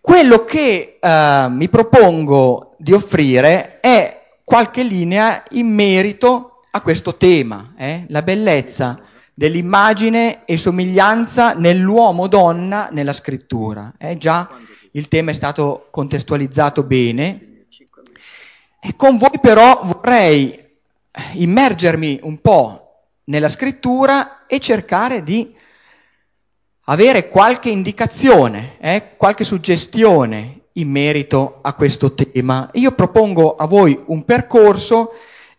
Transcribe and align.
quello 0.00 0.44
che 0.44 0.98
eh, 1.00 1.46
mi 1.50 1.68
propongo 1.68 2.74
di 2.78 2.92
offrire 2.92 3.80
è 3.80 4.18
qualche 4.44 4.82
linea 4.82 5.44
in 5.50 5.66
merito 5.66 6.62
a 6.70 6.80
questo 6.80 7.16
tema, 7.16 7.74
eh? 7.76 8.04
la 8.08 8.22
bellezza 8.22 9.00
dell'immagine 9.34 10.44
e 10.44 10.56
somiglianza 10.56 11.52
nell'uomo-donna 11.52 12.88
nella 12.90 13.12
scrittura. 13.12 13.92
Eh? 13.98 14.16
Già 14.16 14.48
il 14.92 15.08
tema 15.08 15.30
è 15.30 15.34
stato 15.34 15.88
contestualizzato 15.90 16.82
bene. 16.82 17.66
E 18.80 18.94
con 18.96 19.16
voi 19.16 19.38
però 19.40 19.80
vorrei 19.84 20.66
immergermi 21.32 22.20
un 22.22 22.40
po' 22.40 22.88
nella 23.24 23.48
scrittura 23.48 24.46
e 24.46 24.60
cercare 24.60 25.22
di 25.22 25.54
avere 26.90 27.28
qualche 27.28 27.70
indicazione, 27.70 28.76
eh, 28.80 29.16
qualche 29.16 29.44
suggestione 29.44 30.60
in 30.72 30.90
merito 30.90 31.58
a 31.62 31.74
questo 31.74 32.14
tema. 32.14 32.70
Io 32.74 32.92
propongo 32.92 33.56
a 33.56 33.66
voi 33.66 33.98
un 34.06 34.24
percorso 34.24 35.12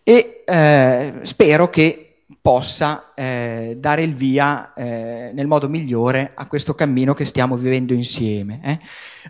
e 0.03 0.43
eh, 0.45 1.13
spero 1.23 1.69
che 1.69 2.05
possa 2.41 3.11
eh, 3.15 3.75
dare 3.77 4.01
il 4.03 4.15
via 4.15 4.73
eh, 4.73 5.29
nel 5.33 5.45
modo 5.45 5.67
migliore 5.67 6.31
a 6.33 6.47
questo 6.47 6.73
cammino 6.73 7.13
che 7.13 7.25
stiamo 7.25 7.57
vivendo 7.57 7.93
insieme. 7.93 8.59
Eh. 8.63 8.79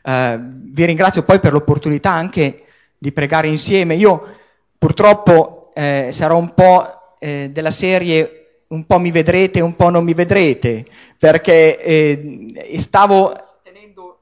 Eh, 0.02 0.40
vi 0.40 0.86
ringrazio 0.86 1.24
poi 1.24 1.40
per 1.40 1.52
l'opportunità 1.52 2.12
anche 2.12 2.64
di 2.98 3.12
pregare 3.12 3.48
insieme. 3.48 3.96
Io 3.96 4.24
purtroppo 4.78 5.56
sarò 6.10 6.36
un 6.36 6.54
po' 6.54 7.16
della 7.20 7.72
serie 7.72 8.40
un 8.70 8.86
po' 8.86 9.00
mi 9.00 9.12
vedrete, 9.12 9.62
un 9.62 9.76
po' 9.76 9.90
non 9.90 10.04
mi 10.04 10.14
vedrete, 10.14 10.86
perché 11.20 12.78
stavo 12.78 13.60
tenendo... 13.62 14.22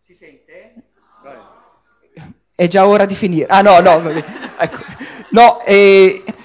Si 0.00 0.14
sente? 0.14 0.72
È 2.54 2.68
già 2.68 2.86
ora 2.86 3.04
di 3.04 3.14
finire. 3.14 3.46
Ah 3.48 3.60
no, 3.60 3.80
no, 3.80 4.08
ecco. 4.08 4.82
no 5.30 5.58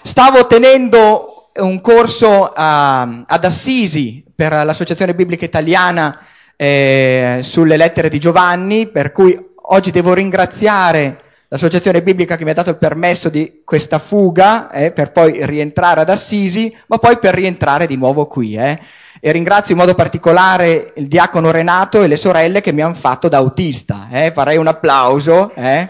stavo 0.02 0.48
tenendo 0.48 1.52
un 1.58 1.80
corso 1.82 2.52
a, 2.54 3.24
ad 3.26 3.46
Assisi 3.46 4.24
per 4.36 4.52
l'Associazione 4.52 5.16
Biblica 5.16 5.46
Italiana 5.46 6.26
eh, 6.56 7.40
sulle 7.42 7.78
lettere 7.78 8.10
di 8.10 8.20
Giovanni, 8.20 8.88
per 8.88 9.12
cui 9.12 9.38
oggi 9.70 9.92
devo 9.92 10.14
ringraziare 10.14 11.22
l'Associazione 11.50 12.02
Biblica 12.02 12.36
che 12.36 12.44
mi 12.44 12.50
ha 12.50 12.56
dato 12.56 12.72
il 12.72 12.78
permesso 12.78 13.30
di 13.30 13.62
questa 13.64 14.00
fuga 14.00 14.70
eh, 14.72 14.92
per 14.92 15.12
poi 15.12 15.46
rientrare 15.46 16.02
ad 16.02 16.10
Assisi, 16.10 16.76
ma 16.88 16.98
poi 16.98 17.18
per 17.20 17.34
rientrare 17.34 17.88
di 17.88 17.96
nuovo 17.96 18.26
qui. 18.26 18.56
Eh. 18.56 18.80
E 19.20 19.32
ringrazio 19.32 19.74
in 19.74 19.80
modo 19.80 19.96
particolare 19.96 20.94
il 20.96 21.08
diacono 21.08 21.52
Renato 21.52 22.04
e 22.04 22.08
le 22.08 22.18
sorelle 22.18 22.62
che 22.62 22.72
mi 22.72 22.82
hanno 22.82 22.94
fatto 22.94 23.28
da 23.28 23.38
autista. 23.38 24.08
Eh. 24.12 24.32
Farei 24.32 24.58
un 24.58 24.68
applauso. 24.68 25.54
Eh. 25.56 25.90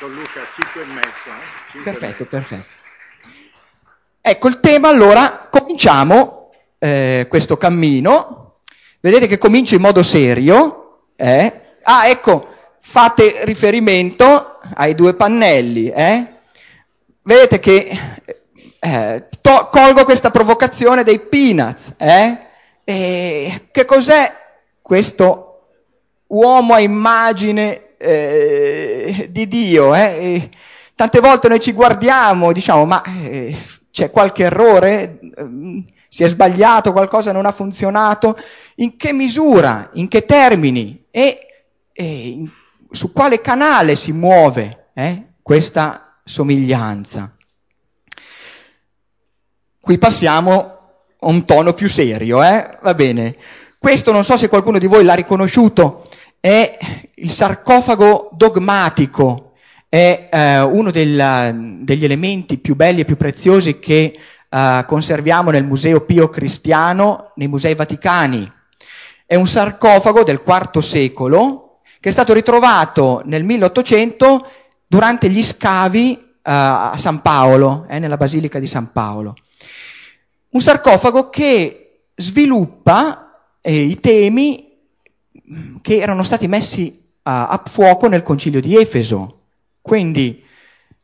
Don 0.00 0.12
Luca, 0.12 0.40
5 0.52 0.82
e 0.82 0.84
mezzo. 0.86 1.08
Eh? 1.74 1.82
Perfetto, 1.82 2.24
perfetto. 2.24 2.74
Ecco 4.20 4.48
il 4.48 4.60
tema, 4.60 4.88
allora 4.88 5.48
cominciamo 5.50 6.50
eh, 6.78 7.26
questo 7.28 7.56
cammino. 7.56 8.58
Vedete 9.00 9.26
che 9.26 9.38
comincio 9.38 9.76
in 9.76 9.80
modo 9.80 10.02
serio. 10.02 11.04
Eh? 11.16 11.60
Ah, 11.82 12.08
ecco, 12.08 12.54
fate 12.80 13.44
riferimento 13.44 14.58
ai 14.74 14.94
due 14.94 15.14
pannelli. 15.14 15.90
Eh? 15.90 16.26
Vedete 17.22 17.58
che 17.58 17.98
eh, 18.86 19.24
to- 19.40 19.68
colgo 19.72 20.04
questa 20.04 20.30
provocazione 20.30 21.02
dei 21.02 21.18
peanuts. 21.18 21.94
Eh? 21.96 22.38
E 22.84 23.68
che 23.72 23.84
cos'è 23.84 24.32
questo 24.80 25.70
uomo 26.28 26.74
a 26.74 26.78
immagine 26.78 27.96
eh, 27.96 29.26
di 29.28 29.48
Dio? 29.48 29.92
E 29.92 30.50
tante 30.94 31.18
volte 31.18 31.48
noi 31.48 31.60
ci 31.60 31.72
guardiamo 31.72 32.50
e 32.50 32.54
diciamo, 32.54 32.84
ma 32.84 33.02
c'è 33.90 34.10
qualche 34.12 34.44
errore? 34.44 35.18
Ehm, 35.36 35.84
si 36.08 36.22
è 36.22 36.28
sbagliato? 36.28 36.92
Qualcosa 36.92 37.32
non 37.32 37.44
ha 37.44 37.52
funzionato? 37.52 38.38
In 38.76 38.96
che 38.96 39.12
misura? 39.12 39.90
In 39.94 40.06
che 40.06 40.24
termini? 40.24 41.06
E, 41.10 41.38
e 41.92 42.48
su 42.92 43.10
quale 43.12 43.40
canale 43.40 43.96
si 43.96 44.12
muove 44.12 44.90
eh, 44.94 45.24
questa 45.42 46.20
somiglianza? 46.22 47.35
Qui 49.86 49.98
passiamo 49.98 50.78
a 51.20 51.26
un 51.28 51.44
tono 51.44 51.72
più 51.72 51.88
serio, 51.88 52.42
eh? 52.42 52.76
va 52.82 52.92
bene. 52.94 53.36
Questo 53.78 54.10
non 54.10 54.24
so 54.24 54.36
se 54.36 54.48
qualcuno 54.48 54.78
di 54.78 54.88
voi 54.88 55.04
l'ha 55.04 55.14
riconosciuto, 55.14 56.02
è 56.40 56.76
il 57.14 57.30
sarcofago 57.30 58.30
dogmatico 58.32 59.52
è 59.88 60.28
eh, 60.28 60.60
uno 60.62 60.90
del, 60.90 61.78
degli 61.82 62.04
elementi 62.04 62.58
più 62.58 62.74
belli 62.74 63.02
e 63.02 63.04
più 63.04 63.16
preziosi 63.16 63.78
che 63.78 64.18
eh, 64.48 64.84
conserviamo 64.84 65.52
nel 65.52 65.64
Museo 65.64 66.00
Pio 66.00 66.30
Cristiano, 66.30 67.30
nei 67.36 67.46
Musei 67.46 67.76
Vaticani. 67.76 68.50
È 69.24 69.36
un 69.36 69.46
sarcofago 69.46 70.24
del 70.24 70.42
IV 70.44 70.80
secolo 70.80 71.78
che 72.00 72.08
è 72.08 72.12
stato 72.12 72.32
ritrovato 72.32 73.22
nel 73.24 73.44
1800 73.44 74.50
durante 74.84 75.30
gli 75.30 75.44
scavi 75.44 76.14
eh, 76.14 76.20
a 76.42 76.94
San 76.96 77.22
Paolo, 77.22 77.86
eh, 77.88 78.00
nella 78.00 78.16
Basilica 78.16 78.58
di 78.58 78.66
San 78.66 78.90
Paolo. 78.90 79.36
Un 80.56 80.62
sarcofago 80.62 81.28
che 81.28 82.04
sviluppa 82.16 83.42
eh, 83.60 83.78
i 83.78 84.00
temi 84.00 84.72
che 85.82 85.98
erano 85.98 86.24
stati 86.24 86.48
messi 86.48 87.18
a, 87.24 87.48
a 87.48 87.62
fuoco 87.70 88.08
nel 88.08 88.22
concilio 88.22 88.62
di 88.62 88.74
Efeso. 88.74 89.40
Quindi 89.82 90.42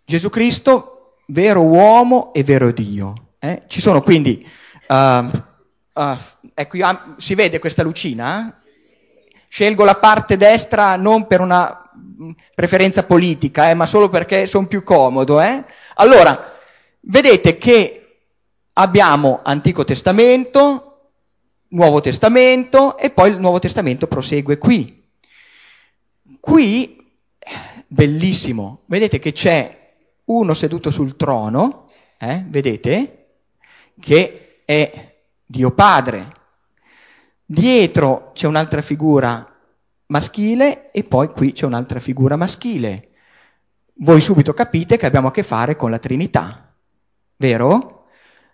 Gesù 0.06 0.30
Cristo, 0.30 1.18
vero 1.26 1.60
uomo 1.60 2.32
e 2.32 2.42
vero 2.44 2.70
Dio. 2.70 3.12
Eh? 3.38 3.64
Ci 3.66 3.82
sono 3.82 4.00
quindi, 4.00 4.42
uh, 4.88 4.94
uh, 4.94 6.16
ecco, 6.54 6.78
si 7.19 7.34
vede 7.34 7.58
questa 7.58 7.82
lucina? 7.82 8.58
Scelgo 9.48 9.84
la 9.84 9.96
parte 9.96 10.38
destra 10.38 10.96
non 10.96 11.26
per 11.26 11.40
una 11.40 11.90
mm, 11.94 12.30
preferenza 12.54 13.02
politica, 13.02 13.69
eh, 13.69 13.74
ma 13.74 13.84
solo 13.84 14.08
perché 14.08 14.46
sono 14.46 14.66
più 14.66 14.82
comodo. 14.82 15.42
Eh? 15.42 15.62
Allora, 15.96 16.54
vedete 17.00 17.58
che 17.58 18.01
abbiamo 18.75 19.41
Antico 19.43 19.84
Testamento, 19.84 21.10
Nuovo 21.69 22.00
Testamento 22.00 22.97
e 22.97 23.10
poi 23.10 23.31
il 23.31 23.41
Nuovo 23.41 23.59
Testamento 23.59 24.06
prosegue 24.06 24.59
qui. 24.59 25.03
Qui 26.41 27.03
bellissimo. 27.87 28.81
Vedete 28.87 29.19
che 29.19 29.32
c'è 29.32 29.94
uno 30.27 30.55
seduto 30.55 30.91
sul 30.91 31.16
trono, 31.16 31.91
eh? 32.19 32.44
vedete, 32.47 33.27
che 34.00 34.62
è 34.65 35.15
Dio 35.44 35.71
Padre. 35.72 36.41
Dietro 37.44 38.31
c'è 38.32 38.47
un'altra 38.47 38.81
figura 38.81 39.47
maschile 40.06 40.91
e 40.91 41.05
poi 41.05 41.28
qui 41.28 41.53
c'è 41.53 41.66
un'altra 41.66 42.00
figura 42.00 42.37
maschile. 42.37 43.09
Voi 43.94 44.21
subito 44.21 44.55
capite 44.55 44.97
che 44.97 45.06
abbiamo 45.06 45.28
a 45.28 45.32
che 45.32 45.43
fare 45.43 45.77
con 45.77 45.91
la 45.91 45.99
Trinità, 45.99 46.75
vero? 47.37 48.01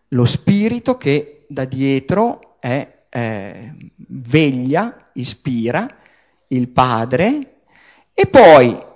Lo 0.09 0.25
spirito 0.25 0.97
che 0.97 1.45
da 1.49 1.65
dietro 1.65 2.57
è, 2.61 3.05
eh, 3.09 3.73
veglia, 3.97 5.11
ispira, 5.13 5.97
il 6.49 6.69
Padre, 6.69 7.61
e 8.15 8.27
poi 8.27 8.87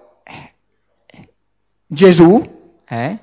Gesù 1.87 2.81
eh, 2.89 3.19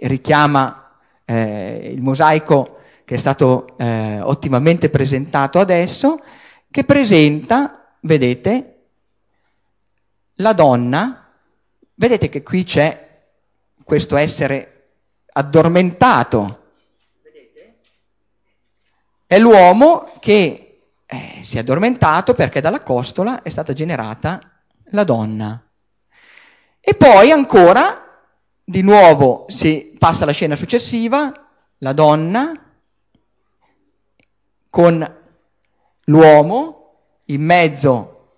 richiama 0.00 0.98
eh, 1.24 1.90
il 1.94 2.02
mosaico 2.02 2.78
che 3.04 3.14
è 3.14 3.18
stato 3.18 3.76
eh, 3.78 4.20
ottimamente 4.20 4.90
presentato 4.90 5.60
adesso, 5.60 6.20
che 6.70 6.84
presenta, 6.84 7.96
vedete, 8.00 8.70
la 10.38 10.52
donna, 10.52 11.30
vedete 11.94 12.28
che 12.28 12.42
qui 12.42 12.64
c'è 12.64 13.22
questo 13.84 14.16
essere 14.16 14.88
addormentato? 15.32 16.63
È 19.34 19.38
l'uomo 19.40 20.04
che 20.20 20.82
eh, 21.04 21.38
si 21.42 21.56
è 21.56 21.58
addormentato 21.58 22.34
perché 22.34 22.60
dalla 22.60 22.82
costola 22.82 23.42
è 23.42 23.48
stata 23.48 23.72
generata 23.72 24.38
la 24.90 25.02
donna. 25.02 25.60
E 26.78 26.94
poi 26.94 27.32
ancora, 27.32 28.22
di 28.62 28.80
nuovo, 28.82 29.46
si 29.48 29.96
passa 29.98 30.22
alla 30.22 30.30
scena 30.30 30.54
successiva, 30.54 31.32
la 31.78 31.92
donna 31.92 32.52
con 34.70 35.16
l'uomo, 36.04 36.98
in 37.24 37.42
mezzo 37.42 38.34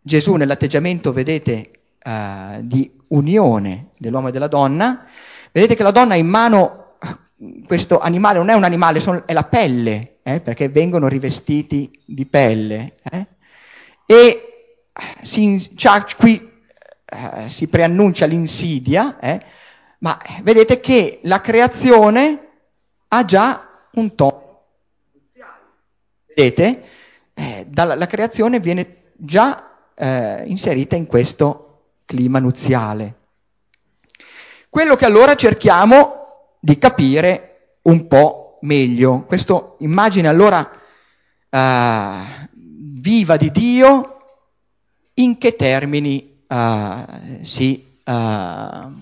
Gesù 0.00 0.36
nell'atteggiamento, 0.36 1.12
vedete, 1.12 1.70
uh, 2.02 2.62
di 2.62 2.90
unione 3.08 3.88
dell'uomo 3.98 4.28
e 4.28 4.32
della 4.32 4.48
donna. 4.48 5.04
Vedete 5.52 5.76
che 5.76 5.82
la 5.82 5.90
donna 5.90 6.14
ha 6.14 6.16
in 6.16 6.26
mano 6.26 6.94
questo 7.66 7.98
animale, 7.98 8.38
non 8.38 8.48
è 8.48 8.54
un 8.54 8.64
animale, 8.64 8.98
è 9.26 9.32
la 9.34 9.44
pelle, 9.44 10.11
eh, 10.22 10.40
perché 10.40 10.68
vengono 10.68 11.08
rivestiti 11.08 12.02
di 12.04 12.26
pelle. 12.26 12.94
Eh? 13.10 13.26
E 14.06 14.52
si, 15.22 15.74
qui 16.18 16.50
eh, 17.04 17.48
si 17.48 17.68
preannuncia 17.68 18.26
l'insidia, 18.26 19.18
eh, 19.18 19.44
ma 19.98 20.18
vedete 20.42 20.80
che 20.80 21.20
la 21.22 21.40
creazione 21.40 22.48
ha 23.08 23.24
già 23.24 23.86
un 23.92 24.14
tono 24.14 24.64
iniziale. 25.12 25.60
Vedete? 26.26 26.84
Eh, 27.34 27.66
dalla, 27.68 27.94
la 27.94 28.06
creazione 28.06 28.60
viene 28.60 29.12
già 29.16 29.90
eh, 29.94 30.44
inserita 30.46 30.96
in 30.96 31.06
questo 31.06 31.96
clima 32.04 32.38
nuziale. 32.38 33.14
Quello 34.68 34.96
che 34.96 35.04
allora 35.04 35.34
cerchiamo 35.34 36.56
di 36.58 36.78
capire 36.78 37.76
un 37.82 38.06
po' 38.06 38.41
meglio. 38.62 39.20
Questa 39.20 39.74
immagine 39.78 40.28
allora 40.28 40.68
uh, 41.50 42.48
viva 42.52 43.36
di 43.36 43.50
Dio, 43.50 44.16
in 45.14 45.38
che 45.38 45.54
termini 45.56 46.42
uh, 46.48 47.42
si 47.42 47.98
uh, 48.04 48.92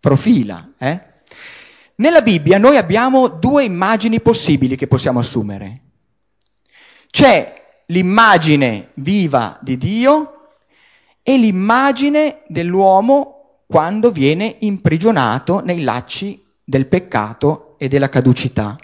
profila? 0.00 0.72
Eh? 0.78 1.00
Nella 1.96 2.22
Bibbia 2.22 2.58
noi 2.58 2.76
abbiamo 2.76 3.28
due 3.28 3.64
immagini 3.64 4.20
possibili 4.20 4.76
che 4.76 4.86
possiamo 4.86 5.18
assumere. 5.18 5.80
C'è 7.10 7.82
l'immagine 7.86 8.90
viva 8.94 9.58
di 9.60 9.76
Dio 9.76 10.50
e 11.22 11.36
l'immagine 11.36 12.42
dell'uomo 12.46 13.62
quando 13.66 14.10
viene 14.10 14.56
imprigionato 14.60 15.60
nei 15.60 15.82
lacci 15.82 16.42
del 16.64 16.86
peccato 16.86 17.67
e 17.78 17.88
della 17.88 18.08
caducità. 18.10 18.76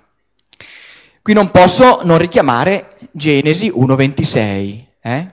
Qui 1.20 1.32
non 1.32 1.50
posso 1.50 2.00
non 2.04 2.18
richiamare 2.18 2.96
Genesi 3.10 3.70
1.26. 3.70 4.84
Eh? 5.02 5.30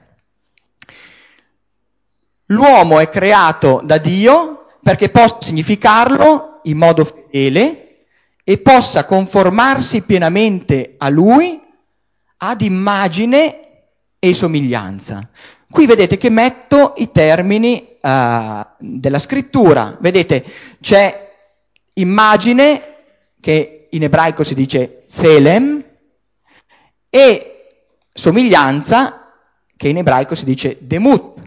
L'uomo 2.47 2.99
è 2.99 3.07
creato 3.09 3.81
da 3.83 3.97
Dio 3.97 4.65
perché 4.81 5.09
possa 5.09 5.37
significarlo 5.41 6.59
in 6.63 6.77
modo 6.77 7.05
fedele 7.05 8.05
e 8.43 8.57
possa 8.57 9.05
conformarsi 9.05 10.01
pienamente 10.01 10.95
a 10.97 11.09
Lui 11.09 11.61
ad 12.37 12.61
immagine 12.61 13.59
e 14.19 14.33
somiglianza. 14.33 15.29
Qui 15.69 15.85
vedete 15.85 16.17
che 16.17 16.29
metto 16.29 16.93
i 16.97 17.11
termini 17.11 17.97
uh, 18.01 18.65
della 18.77 19.19
scrittura. 19.19 19.97
Vedete, 19.99 20.43
c'è 20.81 21.29
immagine, 21.93 22.90
che 23.41 23.87
in 23.89 24.03
ebraico 24.03 24.45
si 24.45 24.55
dice 24.55 25.03
Selem, 25.07 25.83
e 27.09 27.51
somiglianza, 28.13 29.33
che 29.75 29.89
in 29.89 29.97
ebraico 29.97 30.35
si 30.35 30.45
dice 30.45 30.77
Demut. 30.79 31.39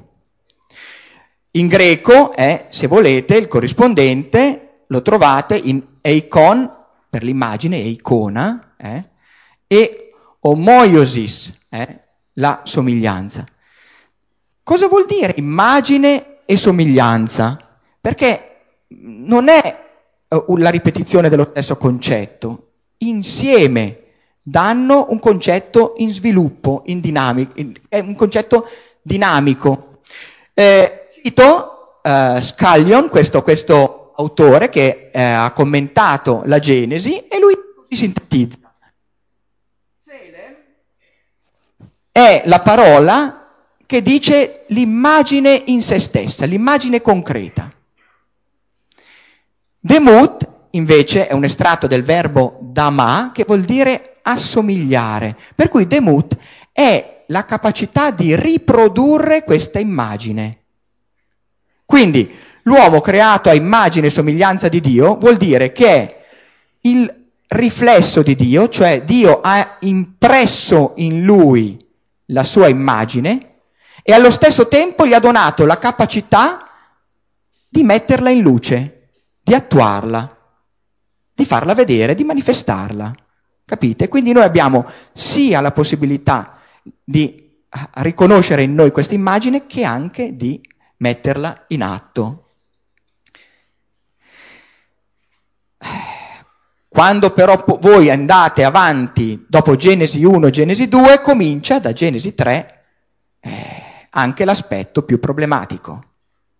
In 1.52 1.68
greco 1.68 2.32
è, 2.32 2.66
se 2.70 2.86
volete, 2.86 3.36
il 3.36 3.48
corrispondente, 3.48 4.82
lo 4.88 5.00
trovate 5.00 5.56
in 5.56 5.82
eikon, 6.02 6.70
per 7.08 7.22
l'immagine, 7.22 7.76
eikona, 7.76 8.74
eh, 8.76 9.04
e 9.66 10.12
omoiosis, 10.40 11.66
eh, 11.70 12.00
la 12.34 12.62
somiglianza. 12.64 13.46
Cosa 14.62 14.88
vuol 14.88 15.06
dire 15.06 15.34
immagine 15.36 16.38
e 16.44 16.56
somiglianza? 16.56 17.78
Perché 18.00 18.50
non 18.88 19.48
è 19.48 19.64
eh, 19.64 19.83
la 20.56 20.70
ripetizione 20.70 21.28
dello 21.28 21.44
stesso 21.44 21.76
concetto, 21.76 22.68
insieme 22.98 24.00
danno 24.42 25.06
un 25.08 25.18
concetto 25.18 25.94
in 25.98 26.12
sviluppo, 26.12 26.82
in 26.86 27.00
dinamico, 27.00 27.52
in, 27.56 27.72
è 27.88 28.00
un 28.00 28.14
concetto 28.14 28.68
dinamico. 29.02 30.00
Eh, 30.52 31.08
cito 31.22 32.00
eh, 32.02 32.38
Scaglion, 32.40 33.08
questo, 33.08 33.42
questo, 33.42 34.12
autore 34.16 34.68
che 34.68 35.10
eh, 35.12 35.20
ha 35.20 35.50
commentato 35.52 36.42
la 36.44 36.60
Genesi, 36.60 37.26
e 37.26 37.38
lui 37.40 37.54
si 37.88 37.96
sintetizza. 37.96 38.58
È 42.12 42.42
la 42.44 42.60
parola 42.60 43.44
che 43.86 44.00
dice 44.00 44.66
l'immagine 44.68 45.62
in 45.66 45.82
se 45.82 45.98
stessa, 45.98 46.46
l'immagine 46.46 47.02
concreta. 47.02 47.73
Demut, 49.86 50.48
invece, 50.70 51.26
è 51.26 51.34
un 51.34 51.44
estratto 51.44 51.86
del 51.86 52.04
verbo 52.04 52.56
dama, 52.62 53.32
che 53.34 53.44
vuol 53.46 53.64
dire 53.64 54.16
assomigliare. 54.22 55.36
Per 55.54 55.68
cui 55.68 55.86
demut 55.86 56.34
è 56.72 57.24
la 57.26 57.44
capacità 57.44 58.10
di 58.10 58.34
riprodurre 58.34 59.44
questa 59.44 59.78
immagine. 59.78 60.60
Quindi 61.84 62.34
l'uomo 62.62 63.02
creato 63.02 63.50
a 63.50 63.54
immagine 63.54 64.06
e 64.06 64.10
somiglianza 64.10 64.70
di 64.70 64.80
Dio 64.80 65.16
vuol 65.16 65.36
dire 65.36 65.70
che 65.72 65.86
è 65.86 66.24
il 66.80 67.26
riflesso 67.48 68.22
di 68.22 68.34
Dio, 68.34 68.70
cioè 68.70 69.02
Dio 69.02 69.42
ha 69.42 69.76
impresso 69.80 70.94
in 70.96 71.24
lui 71.24 71.78
la 72.28 72.44
sua 72.44 72.68
immagine 72.68 73.56
e 74.02 74.14
allo 74.14 74.30
stesso 74.30 74.66
tempo 74.66 75.06
gli 75.06 75.12
ha 75.12 75.20
donato 75.20 75.66
la 75.66 75.76
capacità 75.78 76.70
di 77.68 77.82
metterla 77.82 78.30
in 78.30 78.40
luce, 78.40 78.93
di 79.44 79.52
attuarla, 79.52 80.36
di 81.34 81.44
farla 81.44 81.74
vedere, 81.74 82.14
di 82.14 82.24
manifestarla. 82.24 83.14
Capite? 83.66 84.08
Quindi 84.08 84.32
noi 84.32 84.44
abbiamo 84.44 84.86
sia 85.12 85.60
la 85.60 85.72
possibilità 85.72 86.58
di 87.04 87.62
riconoscere 87.94 88.62
in 88.62 88.74
noi 88.74 88.90
questa 88.90 89.14
immagine 89.14 89.66
che 89.66 89.84
anche 89.84 90.34
di 90.34 90.60
metterla 90.98 91.64
in 91.68 91.82
atto. 91.82 92.40
Quando 96.88 97.32
però 97.32 97.62
voi 97.80 98.10
andate 98.10 98.64
avanti 98.64 99.44
dopo 99.48 99.76
Genesi 99.76 100.24
1 100.24 100.48
Genesi 100.50 100.88
2, 100.88 101.20
comincia 101.20 101.80
da 101.80 101.92
Genesi 101.92 102.34
3 102.34 102.84
eh, 103.40 104.08
anche 104.10 104.44
l'aspetto 104.44 105.02
più 105.02 105.18
problematico. 105.18 106.04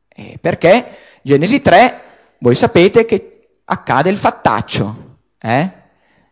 Eh, 0.09 0.39
perché 0.41 0.99
Genesi 1.23 1.63
3, 1.63 2.04
voi 2.45 2.55
sapete 2.55 3.07
che 3.07 3.61
accade 3.65 4.11
il 4.11 4.19
fattaccio. 4.19 5.17
Eh? 5.41 5.73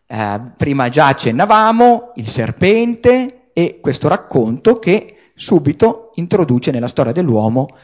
Eh, 0.06 0.40
prima 0.58 0.90
già 0.90 1.06
accennavamo 1.06 2.12
il 2.16 2.28
serpente 2.28 3.48
e 3.54 3.78
questo 3.80 4.08
racconto 4.08 4.78
che 4.78 5.30
subito 5.34 6.10
introduce 6.16 6.70
nella 6.70 6.88
storia 6.88 7.12
dell'uomo 7.12 7.78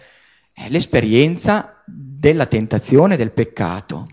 eh, 0.53 0.69
l'esperienza 0.69 1.83
della 1.87 2.45
tentazione, 2.45 3.17
del 3.17 3.31
peccato. 3.31 4.07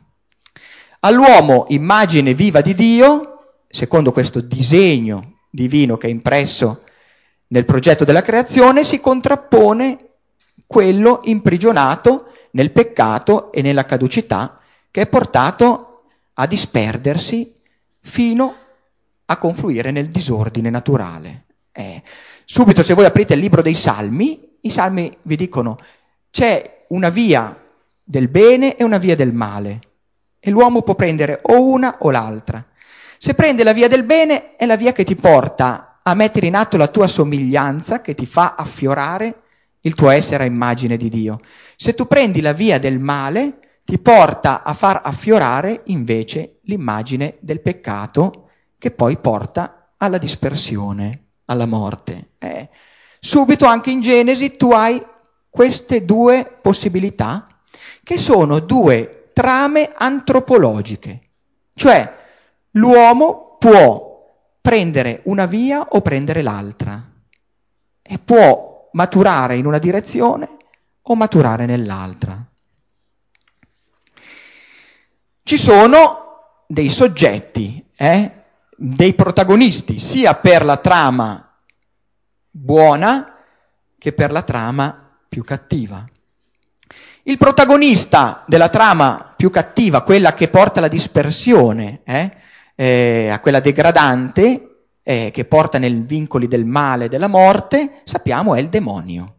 All'uomo 1.02 1.66
immagine 1.68 2.34
viva 2.34 2.62
di 2.62 2.74
Dio, 2.74 3.58
secondo 3.68 4.14
questo 4.14 4.40
disegno 4.40 5.40
divino 5.50 5.98
che 5.98 6.08
è 6.08 6.10
impresso 6.10 6.84
nel 7.48 7.66
progetto 7.66 8.06
della 8.06 8.22
creazione 8.22 8.86
si 8.86 9.02
contrappone 9.02 10.12
quello 10.66 11.20
imprigionato 11.24 12.30
nel 12.56 12.72
peccato 12.72 13.52
e 13.52 13.62
nella 13.62 13.86
caducità 13.86 14.60
che 14.90 15.02
è 15.02 15.08
portato 15.08 16.04
a 16.34 16.48
disperdersi 16.48 17.54
fino 18.00 18.56
a 19.26 19.38
confluire 19.38 19.92
nel 19.92 20.08
disordine 20.08 20.70
naturale. 20.70 21.44
Eh, 21.72 22.02
subito 22.46 22.82
se 22.82 22.94
voi 22.94 23.06
aprite 23.06 23.34
il 23.34 23.42
libro 23.42 23.62
dei 23.62 23.76
Salmi, 23.76 24.58
i 24.62 24.72
Salmi 24.72 25.16
vi 25.24 25.36
dicono 25.36 25.78
c'è 26.32 26.86
una 26.90 27.10
via 27.10 27.62
del 28.04 28.30
bene 28.30 28.78
e 28.78 28.84
una 28.84 28.98
via 28.98 29.16
del 29.16 29.34
male 29.34 29.80
e 30.40 30.50
l'uomo 30.50 30.82
può 30.82 30.96
prendere 30.96 31.40
o 31.44 31.62
una 31.62 31.98
o 32.00 32.12
l'altra. 32.12 32.64
Se 33.18 33.34
prende 33.34 33.64
la 33.64 33.74
via 33.74 33.90
del 33.90 34.04
bene 34.04 34.56
è 34.56 34.66
la 34.66 34.78
via 34.78 34.94
che 34.94 35.04
ti 35.04 35.16
porta 35.16 36.00
a 36.02 36.14
mettere 36.14 36.48
in 36.48 36.56
atto 36.56 36.78
la 36.78 36.88
tua 36.88 37.08
somiglianza 37.08 38.02
che 38.02 38.14
ti 38.14 38.26
fa 38.26 38.56
affiorare 38.56 39.42
il 39.82 39.94
tuo 39.94 40.10
essere 40.10 40.44
a 40.44 40.48
immagine 40.48 40.98
di 40.98 41.10
Dio. 41.10 41.42
Se 41.78 41.94
tu 41.94 42.08
prendi 42.08 42.42
la 42.42 42.54
via 42.54 42.80
del 42.80 43.00
male, 43.00 43.60
ti 43.84 44.00
porta 44.00 44.64
a 44.64 44.74
far 44.74 45.02
affiorare 45.04 45.82
invece 45.86 46.60
l'immagine 46.64 47.38
del 47.40 47.62
peccato 47.62 48.50
che 48.78 48.92
poi 48.92 49.18
porta 49.18 49.94
alla 49.98 50.18
dispersione, 50.18 51.24
alla 51.46 51.66
morte. 51.66 52.30
Eh, 52.40 52.70
subito 53.20 53.66
anche 53.66 53.92
in 53.92 54.02
Genesi 54.02 54.58
tu 54.58 54.72
hai 54.72 55.04
queste 55.50 56.04
due 56.04 56.58
possibilità 56.62 57.48
che 58.04 58.18
sono 58.18 58.60
due 58.60 59.30
trame 59.34 59.92
antropologiche, 59.96 61.22
cioè 61.74 62.12
l'uomo 62.72 63.58
può 63.60 64.14
prendere 64.62 65.22
una 65.26 65.46
via 65.46 65.88
o 65.90 66.02
prendere 66.02 66.42
l'altra 66.42 67.04
e 68.02 68.20
può 68.20 68.90
maturare 68.94 69.58
in 69.58 69.66
una 69.66 69.78
direzione 69.78 70.55
o 71.08 71.16
maturare 71.16 71.66
nell'altra. 71.66 72.44
Ci 75.44 75.58
sono 75.58 76.64
dei 76.68 76.90
soggetti, 76.90 77.86
eh, 77.96 78.32
dei 78.76 79.14
protagonisti, 79.14 80.00
sia 80.00 80.34
per 80.36 80.66
la 80.66 80.78
trama 80.78 81.60
buona 82.50 83.36
che 83.98 84.14
per 84.14 84.32
la 84.32 84.42
trama 84.42 85.18
più 85.28 85.44
cattiva. 85.44 86.08
Il 87.24 87.38
protagonista 87.38 88.44
della 88.48 88.70
trama 88.70 89.34
più 89.36 89.50
cattiva, 89.50 90.02
quella 90.02 90.34
che 90.34 90.48
porta 90.48 90.80
alla 90.80 90.88
dispersione, 90.88 92.02
eh, 92.04 92.32
eh, 92.76 93.30
a 93.30 93.40
quella 93.40 93.60
degradante, 93.60 94.88
eh, 95.04 95.30
che 95.32 95.46
porta 95.46 95.78
nei 95.78 95.94
vincoli 95.94 96.48
del 96.48 96.66
male 96.66 97.06
e 97.06 97.10
della 97.10 97.28
morte, 97.28 98.02
sappiamo 98.04 98.56
è 98.56 98.60
il 98.60 98.70
demonio. 98.70 99.36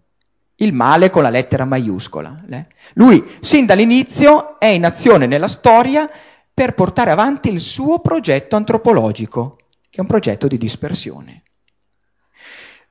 Il 0.56 0.72
male 0.72 1.10
con 1.10 1.22
la 1.22 1.30
lettera 1.30 1.64
maiuscola. 1.64 2.44
Eh. 2.48 2.66
Lui, 2.94 3.38
sin 3.40 3.66
dall'inizio, 3.66 4.58
è 4.58 4.66
in 4.66 4.84
azione 4.84 5.26
nella 5.26 5.48
storia 5.48 6.08
per 6.52 6.74
portare 6.74 7.10
avanti 7.10 7.50
il 7.50 7.60
suo 7.60 7.98
progetto 8.00 8.56
antropologico, 8.56 9.58
che 9.90 9.98
è 9.98 10.00
un 10.00 10.06
progetto 10.06 10.46
di 10.46 10.56
dispersione. 10.56 11.42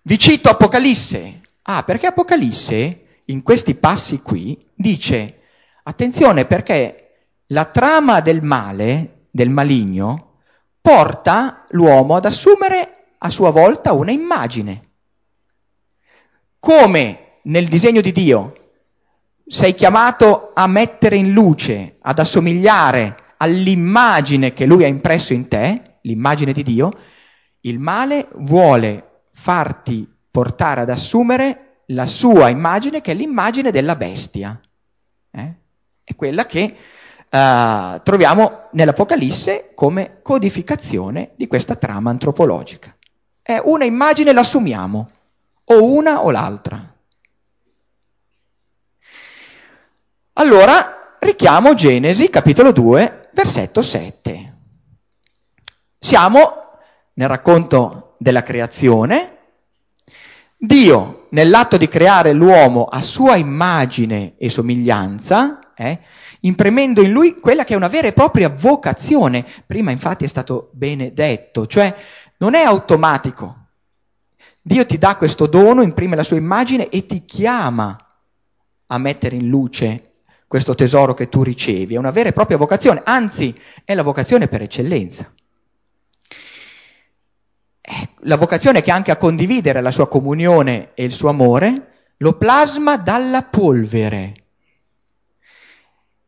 Vi 0.02 0.20
cito 0.20 0.50
Apocalisse. 0.50 1.42
Ah, 1.64 1.82
perché 1.82 2.06
Apocalisse 2.06 3.06
in 3.26 3.42
questi 3.42 3.74
passi 3.74 4.22
qui 4.22 4.64
dice, 4.76 5.42
attenzione 5.82 6.46
perché 6.46 7.06
la 7.48 7.66
trama 7.66 8.22
del 8.22 8.44
male, 8.44 9.26
del 9.32 9.50
maligno, 9.50 10.34
porta 10.80 11.66
l'uomo 11.70 12.16
ad 12.16 12.26
assumere 12.26 13.08
a 13.18 13.32
sua 13.32 13.50
volta 13.50 13.94
una 13.94 14.12
immagine. 14.12 14.90
Come 16.60 17.25
nel 17.46 17.68
disegno 17.68 18.02
di 18.02 18.12
Dio 18.12 18.54
sei 19.48 19.76
chiamato 19.76 20.52
a 20.54 20.68
mettere 20.68 21.16
in 21.16 21.32
luce, 21.32 21.98
ad 22.02 22.20
assomigliare 22.20 23.34
all'immagine 23.38 24.54
che 24.54 24.66
lui 24.66 24.84
ha 24.84 24.88
impresso 24.88 25.34
in 25.34 25.48
te, 25.48 25.98
l'immagine 26.02 26.52
di 26.52 26.64
Dio, 26.64 26.92
il 27.62 27.80
male 27.80 28.28
vuole 28.36 29.24
farti 29.34 30.12
portare 30.32 30.82
ad 30.82 30.90
assumere 30.90 31.82
la 31.88 32.08
sua 32.08 32.50
immagine, 32.50 33.02
che 33.02 33.12
è 33.12 33.16
l'immagine 33.16 33.70
della 33.70 33.96
bestia. 33.96 34.60
Eh? 35.30 35.54
È 36.04 36.16
quella 36.16 36.48
che 36.48 36.76
uh, 37.30 38.02
troviamo 38.02 38.70
nell'Apocalisse 38.72 39.72
come 39.76 40.20
codificazione 40.24 41.32
di 41.36 41.46
questa 41.48 41.76
trama 41.76 42.10
antropologica. 42.10 42.96
È 43.42 43.62
una 43.64 43.86
immagine, 43.86 44.34
l'assumiamo, 44.34 45.10
o 45.66 45.84
una 45.84 46.24
o 46.24 46.32
l'altra. 46.32 46.75
Allora, 50.38 51.18
richiamo 51.20 51.76
Genesi, 51.76 52.30
capitolo 52.30 52.74
2, 52.74 53.30
versetto 53.32 53.82
7. 53.82 54.54
Siamo 55.98 56.54
nel 57.14 57.30
racconto 57.30 58.16
della 58.18 58.44
creazione, 58.44 59.38
Dio, 60.58 61.28
nell'atto 61.30 61.78
di 61.78 61.88
creare 61.88 62.34
l'uomo 62.34 62.84
a 62.84 63.02
sua 63.02 63.38
immagine 63.38 64.34
e 64.38 64.50
somiglianza, 64.50 65.72
eh, 65.74 66.00
imprimendo 66.42 67.02
in 67.02 67.14
lui 67.14 67.40
quella 67.40 67.64
che 67.64 67.74
è 67.74 67.78
una 67.78 67.88
vera 67.88 68.10
e 68.10 68.14
propria 68.14 68.50
vocazione. 68.50 69.46
Prima 69.66 69.92
infatti 69.92 70.26
è 70.26 70.28
stato 70.28 70.70
bene 70.74 71.14
detto, 71.14 71.66
cioè 71.66 71.96
non 72.40 72.56
è 72.56 72.64
automatico. 72.64 73.68
Dio 74.62 74.86
ti 74.86 74.98
dà 74.98 75.16
questo 75.16 75.46
dono, 75.46 75.82
imprime 75.82 76.18
la 76.18 76.26
sua 76.26 76.36
immagine 76.36 76.90
e 76.90 77.06
ti 77.06 77.24
chiama 77.24 77.98
a 78.88 78.98
mettere 78.98 79.38
in 79.38 79.48
luce 79.48 80.10
questo 80.48 80.76
tesoro 80.76 81.14
che 81.14 81.30
tu 81.30 81.44
ricevi. 81.44 81.96
È 81.96 81.98
una 81.98 82.12
vera 82.12 82.30
e 82.30 82.34
propria 82.34 82.58
vocazione, 82.58 83.02
anzi 83.04 83.58
è 83.84 83.94
la 83.94 84.04
vocazione 84.04 84.48
per 84.48 84.62
eccellenza 84.62 85.32
la 88.26 88.38
vocazione 88.38 88.82
che 88.82 88.92
anche 88.92 89.12
a 89.12 89.18
condividere 89.18 89.82
la 89.82 89.92
sua 89.92 90.08
comunione 90.08 90.92
e 90.94 91.04
il 91.04 91.14
suo 91.14 91.30
amore, 91.30 92.14
lo 92.18 92.34
plasma 92.38 92.98
dalla 92.98 93.44
polvere 93.44 94.34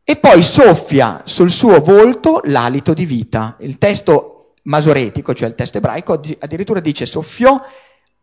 e 0.04 0.16
poi 0.16 0.42
soffia 0.42 1.22
sul 1.24 1.50
suo 1.50 1.80
volto 1.80 2.40
l'alito 2.44 2.94
di 2.94 3.04
vita. 3.04 3.56
Il 3.60 3.78
testo 3.78 4.54
masoretico, 4.62 5.34
cioè 5.34 5.48
il 5.48 5.54
testo 5.54 5.78
ebraico, 5.78 6.20
addirittura 6.38 6.80
dice 6.80 7.04
soffiò 7.04 7.60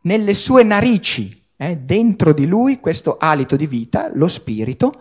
nelle 0.01 0.33
sue 0.33 0.63
narici, 0.63 1.43
eh, 1.57 1.77
dentro 1.77 2.33
di 2.33 2.47
lui 2.47 2.79
questo 2.79 3.17
alito 3.19 3.55
di 3.55 3.67
vita, 3.67 4.09
lo 4.13 4.27
spirito, 4.27 4.99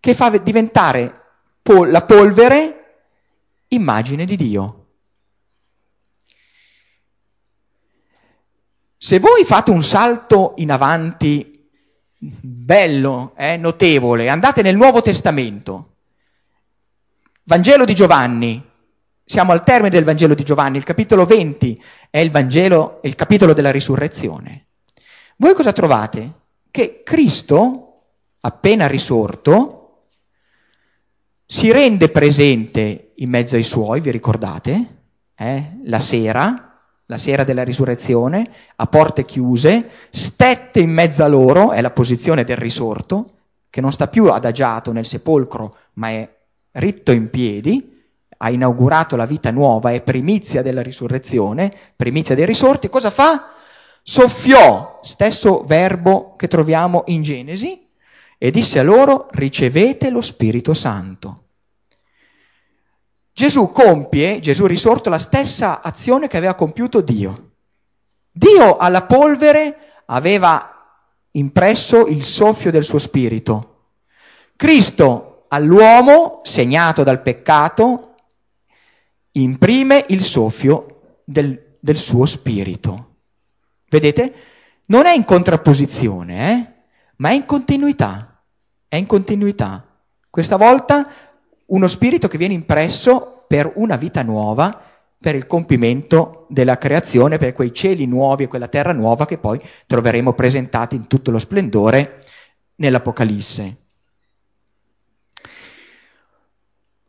che 0.00 0.14
fa 0.14 0.30
diventare 0.38 1.20
pol- 1.62 1.90
la 1.90 2.02
polvere 2.02 3.02
immagine 3.68 4.24
di 4.24 4.36
Dio. 4.36 4.84
Se 8.96 9.18
voi 9.18 9.44
fate 9.44 9.70
un 9.70 9.82
salto 9.82 10.54
in 10.56 10.70
avanti 10.70 11.68
bello, 12.18 13.32
eh, 13.36 13.56
notevole, 13.56 14.28
andate 14.28 14.62
nel 14.62 14.76
Nuovo 14.76 15.00
Testamento, 15.00 15.94
Vangelo 17.44 17.84
di 17.84 17.94
Giovanni, 17.94 18.62
siamo 19.24 19.52
al 19.52 19.64
termine 19.64 19.90
del 19.90 20.04
Vangelo 20.04 20.34
di 20.34 20.44
Giovanni, 20.44 20.76
il 20.76 20.84
capitolo 20.84 21.24
20 21.24 21.82
è 22.10 22.18
il 22.18 22.30
Vangelo, 22.30 23.00
il 23.04 23.14
capitolo 23.14 23.54
della 23.54 23.70
risurrezione. 23.70 24.66
Voi 25.36 25.54
cosa 25.54 25.72
trovate? 25.72 26.32
Che 26.70 27.02
Cristo, 27.02 28.02
appena 28.40 28.86
risorto, 28.86 29.79
si 31.52 31.72
rende 31.72 32.10
presente 32.10 33.10
in 33.16 33.28
mezzo 33.28 33.56
ai 33.56 33.64
suoi, 33.64 34.00
vi 34.00 34.12
ricordate? 34.12 34.98
Eh? 35.34 35.78
La 35.82 35.98
sera, 35.98 36.78
la 37.06 37.18
sera 37.18 37.42
della 37.42 37.64
risurrezione, 37.64 38.48
a 38.76 38.86
porte 38.86 39.24
chiuse, 39.24 39.90
stette 40.12 40.78
in 40.78 40.90
mezzo 40.90 41.24
a 41.24 41.26
loro, 41.26 41.72
è 41.72 41.80
la 41.80 41.90
posizione 41.90 42.44
del 42.44 42.56
risorto, 42.56 43.32
che 43.68 43.80
non 43.80 43.90
sta 43.90 44.06
più 44.06 44.30
adagiato 44.30 44.92
nel 44.92 45.04
sepolcro, 45.06 45.76
ma 45.94 46.10
è 46.10 46.28
ritto 46.74 47.10
in 47.10 47.30
piedi, 47.30 48.00
ha 48.36 48.48
inaugurato 48.48 49.16
la 49.16 49.26
vita 49.26 49.50
nuova, 49.50 49.90
è 49.90 50.02
primizia 50.02 50.62
della 50.62 50.82
risurrezione, 50.82 51.74
primizia 51.96 52.36
dei 52.36 52.46
risorti, 52.46 52.88
cosa 52.88 53.10
fa? 53.10 53.54
Soffiò, 54.04 55.00
stesso 55.02 55.64
verbo 55.64 56.36
che 56.36 56.46
troviamo 56.46 57.02
in 57.06 57.22
Genesi, 57.22 57.89
e 58.42 58.50
disse 58.50 58.78
a 58.78 58.82
loro, 58.82 59.28
ricevete 59.32 60.08
lo 60.08 60.22
Spirito 60.22 60.72
Santo. 60.72 61.48
Gesù 63.34 63.70
compie, 63.70 64.40
Gesù 64.40 64.64
risorto, 64.64 65.10
la 65.10 65.18
stessa 65.18 65.82
azione 65.82 66.26
che 66.26 66.38
aveva 66.38 66.54
compiuto 66.54 67.02
Dio. 67.02 67.50
Dio 68.32 68.78
alla 68.78 69.02
polvere 69.02 70.02
aveva 70.06 71.02
impresso 71.32 72.06
il 72.06 72.24
soffio 72.24 72.70
del 72.70 72.82
suo 72.82 72.98
spirito. 72.98 73.88
Cristo 74.56 75.44
all'uomo, 75.48 76.40
segnato 76.42 77.02
dal 77.02 77.20
peccato, 77.20 78.14
imprime 79.32 80.06
il 80.08 80.24
soffio 80.24 81.18
del, 81.24 81.76
del 81.78 81.98
suo 81.98 82.24
spirito. 82.24 83.16
Vedete? 83.90 84.34
Non 84.86 85.04
è 85.04 85.12
in 85.12 85.26
contrapposizione, 85.26 86.52
eh? 86.52 86.82
ma 87.16 87.28
è 87.28 87.32
in 87.34 87.44
continuità. 87.44 88.29
È 88.90 88.96
in 88.96 89.06
continuità. 89.06 89.86
Questa 90.28 90.56
volta 90.56 91.08
uno 91.66 91.86
spirito 91.86 92.26
che 92.26 92.38
viene 92.38 92.54
impresso 92.54 93.44
per 93.46 93.70
una 93.76 93.94
vita 93.94 94.22
nuova, 94.22 94.82
per 95.16 95.36
il 95.36 95.46
compimento 95.46 96.46
della 96.48 96.76
creazione, 96.76 97.38
per 97.38 97.52
quei 97.52 97.72
cieli 97.72 98.06
nuovi 98.06 98.42
e 98.42 98.48
quella 98.48 98.66
terra 98.66 98.90
nuova 98.90 99.26
che 99.26 99.38
poi 99.38 99.62
troveremo 99.86 100.32
presentati 100.32 100.96
in 100.96 101.06
tutto 101.06 101.30
lo 101.30 101.38
splendore 101.38 102.18
nell'Apocalisse. 102.74 103.76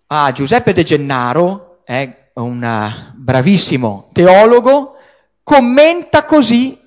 Ah, 0.06 0.32
Giuseppe 0.34 0.74
De 0.74 0.84
Gennaro 0.84 1.80
è 1.84 2.30
un 2.34 3.12
bravissimo 3.16 4.10
teologo, 4.14 4.98
commenta 5.42 6.26
così 6.26 6.80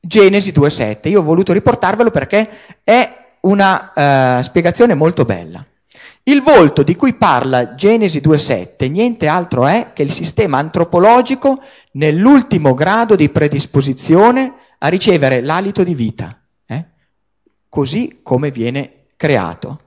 Genesi 0.00 0.50
2.7. 0.50 1.08
Io 1.10 1.20
ho 1.20 1.22
voluto 1.22 1.52
riportarvelo 1.52 2.10
perché 2.10 2.50
è 2.82 3.20
una 3.42 4.38
uh, 4.38 4.42
spiegazione 4.42 4.94
molto 4.94 5.24
bella. 5.24 5.64
Il 6.24 6.42
volto 6.42 6.84
di 6.84 6.94
cui 6.94 7.14
parla 7.14 7.74
Genesi 7.74 8.20
2.7 8.20 8.88
niente 8.88 9.26
altro 9.26 9.66
è 9.66 9.90
che 9.92 10.02
il 10.02 10.12
sistema 10.12 10.58
antropologico 10.58 11.60
nell'ultimo 11.92 12.74
grado 12.74 13.16
di 13.16 13.28
predisposizione 13.28 14.52
a 14.78 14.88
ricevere 14.88 15.40
l'alito 15.40 15.82
di 15.82 15.94
vita, 15.94 16.40
eh? 16.64 16.84
così 17.68 18.20
come 18.22 18.52
viene 18.52 19.06
creato. 19.16 19.80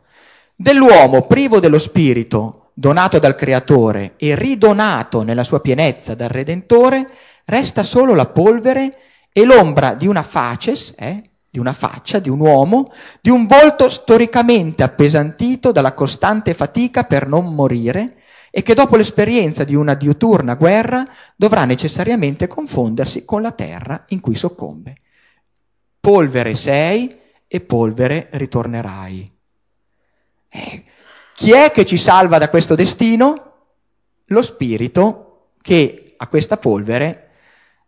Dell'uomo 0.53 1.25
privo 1.25 1.61
dello 1.61 1.79
spirito, 1.79 2.71
donato 2.73 3.17
dal 3.17 3.35
Creatore 3.35 4.15
e 4.17 4.35
ridonato 4.35 5.21
nella 5.21 5.45
sua 5.45 5.61
pienezza 5.61 6.15
dal 6.15 6.29
Redentore, 6.29 7.07
resta 7.45 7.83
solo 7.83 8.13
la 8.13 8.25
polvere 8.25 8.97
e 9.31 9.45
l'ombra 9.45 9.93
di 9.93 10.07
una 10.07 10.23
faces, 10.23 10.95
eh? 10.97 11.29
Di 11.55 11.59
una 11.59 11.71
faccia, 11.71 12.19
di 12.19 12.27
un 12.27 12.41
uomo, 12.41 12.91
di 13.21 13.29
un 13.29 13.45
volto 13.45 13.87
storicamente 13.87 14.83
appesantito 14.83 15.71
dalla 15.71 15.93
costante 15.93 16.53
fatica 16.53 17.05
per 17.05 17.27
non 17.27 17.55
morire 17.55 18.17
e 18.51 18.61
che 18.61 18.73
dopo 18.73 18.97
l'esperienza 18.97 19.63
di 19.63 19.73
una 19.73 19.93
diuturna 19.93 20.55
guerra 20.55 21.07
dovrà 21.37 21.63
necessariamente 21.63 22.47
confondersi 22.47 23.23
con 23.23 23.41
la 23.41 23.51
terra 23.51 24.03
in 24.09 24.19
cui 24.19 24.35
soccombe. 24.35 24.97
Polvere 26.01 26.55
sei, 26.55 27.23
e 27.47 27.61
polvere 27.61 28.27
ritornerai. 28.31 29.31
Eh, 30.49 30.83
chi 31.35 31.53
è 31.53 31.71
che 31.71 31.85
ci 31.85 31.97
salva 31.97 32.37
da 32.37 32.49
questo 32.49 32.75
destino? 32.75 33.53
Lo 34.25 34.41
Spirito 34.41 35.51
che 35.61 36.15
a 36.17 36.27
questa 36.27 36.57
polvere 36.57 37.29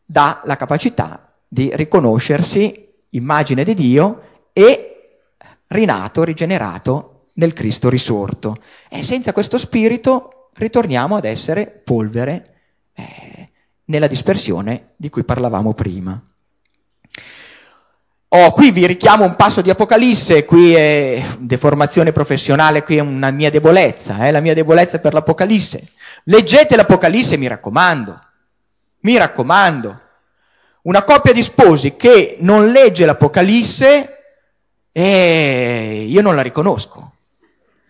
dà 0.06 0.42
la 0.46 0.56
capacità 0.56 1.34
di 1.46 1.70
riconoscersi 1.74 2.87
immagine 3.10 3.64
di 3.64 3.74
Dio 3.74 4.22
e 4.54 5.20
rinato, 5.68 6.24
rigenerato 6.24 7.30
nel 7.34 7.54
Cristo 7.54 7.90
risorto. 7.90 8.58
E 8.90 9.04
senza 9.04 9.34
questo 9.34 9.58
Spirito 9.58 10.50
ritorniamo 10.54 11.16
ad 11.16 11.26
essere 11.26 11.82
polvere 11.84 12.56
eh, 12.94 13.50
nella 13.86 14.08
dispersione 14.08 14.94
di 14.96 15.10
cui 15.10 15.24
parlavamo 15.24 15.74
prima. 15.74 16.22
Oh, 18.30 18.52
qui 18.52 18.72
vi 18.72 18.86
richiamo 18.86 19.24
un 19.24 19.36
passo 19.38 19.62
di 19.62 19.70
Apocalisse, 19.70 20.44
qui 20.44 20.74
è 20.74 21.24
deformazione 21.40 22.12
professionale, 22.12 22.84
qui 22.84 22.98
è 22.98 23.00
una 23.00 23.32
mia 23.32 23.50
debolezza, 23.50 24.28
eh, 24.28 24.32
la 24.32 24.42
mia 24.42 24.54
debolezza 24.54 25.00
per 25.00 25.14
l'Apocalisse. 25.14 25.92
Leggete 26.26 26.76
l'Apocalisse, 26.76 27.38
mi 27.38 27.48
raccomando, 27.48 28.20
mi 29.02 29.18
raccomando. 29.18 30.02
Una 30.88 31.04
coppia 31.04 31.34
di 31.34 31.44
sposi 31.44 31.98
che 31.98 32.38
non 32.40 32.72
legge 32.72 33.06
l'Apocalisse, 33.06 34.24
eh, 34.94 36.06
io 36.08 36.22
non 36.22 36.34
la 36.34 36.42
riconosco. 36.42 37.12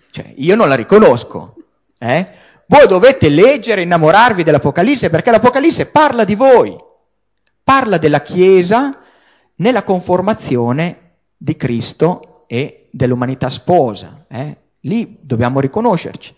Cioè, 0.10 0.34
io 0.38 0.56
non 0.56 0.68
la 0.68 0.74
riconosco. 0.74 1.54
Eh? 1.96 2.28
Voi 2.66 2.88
dovete 2.88 3.30
leggere, 3.30 3.84
innamorarvi 3.84 4.42
dell'Apocalisse, 4.42 5.12
perché 5.12 5.30
l'Apocalisse 5.30 5.86
parla 5.92 6.24
di 6.24 6.34
voi, 6.34 6.76
parla 7.64 8.00
della 8.00 8.24
Chiesa, 8.24 9.00
nella 9.58 9.84
conformazione 9.84 11.12
di 11.38 11.56
Cristo 11.56 12.46
e 12.48 12.88
dell'umanità 12.90 13.52
sposa. 13.52 14.26
Eh? 14.28 14.58
Lì 14.82 15.20
dobbiamo 15.22 15.60
riconoscerci. 15.60 16.36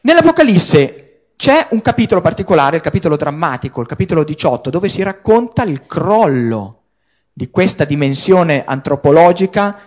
Nell'Apocalisse 0.00 1.07
c'è 1.38 1.68
un 1.70 1.80
capitolo 1.82 2.20
particolare, 2.20 2.74
il 2.74 2.82
capitolo 2.82 3.16
drammatico, 3.16 3.80
il 3.80 3.86
capitolo 3.86 4.24
18, 4.24 4.70
dove 4.70 4.88
si 4.88 5.04
racconta 5.04 5.62
il 5.62 5.86
crollo 5.86 6.82
di 7.32 7.48
questa 7.48 7.84
dimensione 7.84 8.64
antropologica 8.64 9.78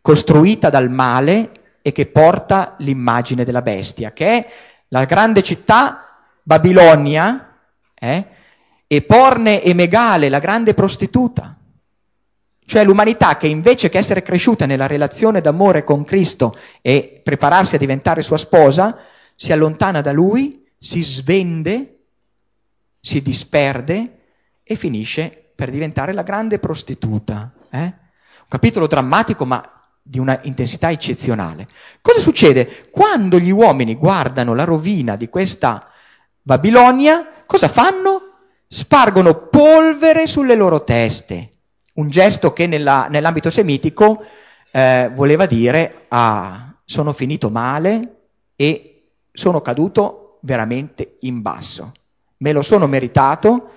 costruita 0.00 0.68
dal 0.68 0.90
male 0.90 1.78
e 1.80 1.92
che 1.92 2.06
porta 2.06 2.74
l'immagine 2.78 3.44
della 3.44 3.62
bestia, 3.62 4.12
che 4.12 4.26
è 4.26 4.48
la 4.88 5.04
grande 5.04 5.44
città 5.44 6.18
Babilonia, 6.42 7.58
eh, 7.94 8.26
e 8.88 9.02
Porne 9.02 9.62
e 9.62 9.74
Megale, 9.74 10.28
la 10.28 10.40
grande 10.40 10.74
prostituta. 10.74 11.56
Cioè 12.64 12.82
l'umanità 12.82 13.36
che 13.36 13.46
invece 13.46 13.90
che 13.90 13.98
essere 13.98 14.24
cresciuta 14.24 14.66
nella 14.66 14.88
relazione 14.88 15.40
d'amore 15.40 15.84
con 15.84 16.04
Cristo 16.04 16.58
e 16.82 17.20
prepararsi 17.22 17.76
a 17.76 17.78
diventare 17.78 18.22
sua 18.22 18.38
sposa, 18.38 18.98
si 19.36 19.52
allontana 19.52 20.00
da 20.00 20.12
lui, 20.12 20.66
si 20.78 21.02
svende, 21.02 21.98
si 23.00 23.22
disperde 23.22 24.18
e 24.62 24.74
finisce 24.74 25.50
per 25.54 25.70
diventare 25.70 26.12
la 26.12 26.22
grande 26.22 26.58
prostituta. 26.58 27.52
Eh? 27.70 27.78
Un 27.84 28.48
capitolo 28.48 28.86
drammatico 28.86 29.44
ma 29.44 29.62
di 30.02 30.18
una 30.18 30.40
intensità 30.42 30.90
eccezionale. 30.90 31.68
Cosa 32.00 32.20
succede? 32.20 32.88
Quando 32.90 33.38
gli 33.38 33.50
uomini 33.50 33.94
guardano 33.94 34.54
la 34.54 34.64
rovina 34.64 35.16
di 35.16 35.28
questa 35.28 35.88
Babilonia, 36.42 37.42
cosa 37.44 37.68
fanno? 37.68 38.22
spargono 38.68 39.46
polvere 39.46 40.26
sulle 40.26 40.54
loro 40.54 40.82
teste, 40.82 41.50
un 41.94 42.08
gesto 42.08 42.52
che 42.52 42.66
nella, 42.66 43.06
nell'ambito 43.08 43.48
semitico 43.48 44.24
eh, 44.72 45.10
voleva 45.14 45.46
dire 45.46 46.06
ah, 46.08 46.74
sono 46.84 47.12
finito 47.12 47.48
male 47.48 48.16
e 48.56 48.95
sono 49.36 49.60
caduto 49.60 50.38
veramente 50.40 51.18
in 51.20 51.42
basso, 51.42 51.92
me 52.38 52.52
lo 52.52 52.62
sono 52.62 52.86
meritato 52.86 53.70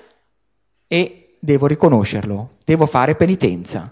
e 0.88 1.36
devo 1.40 1.68
riconoscerlo, 1.68 2.52
devo 2.64 2.86
fare 2.86 3.16
penitenza. 3.16 3.92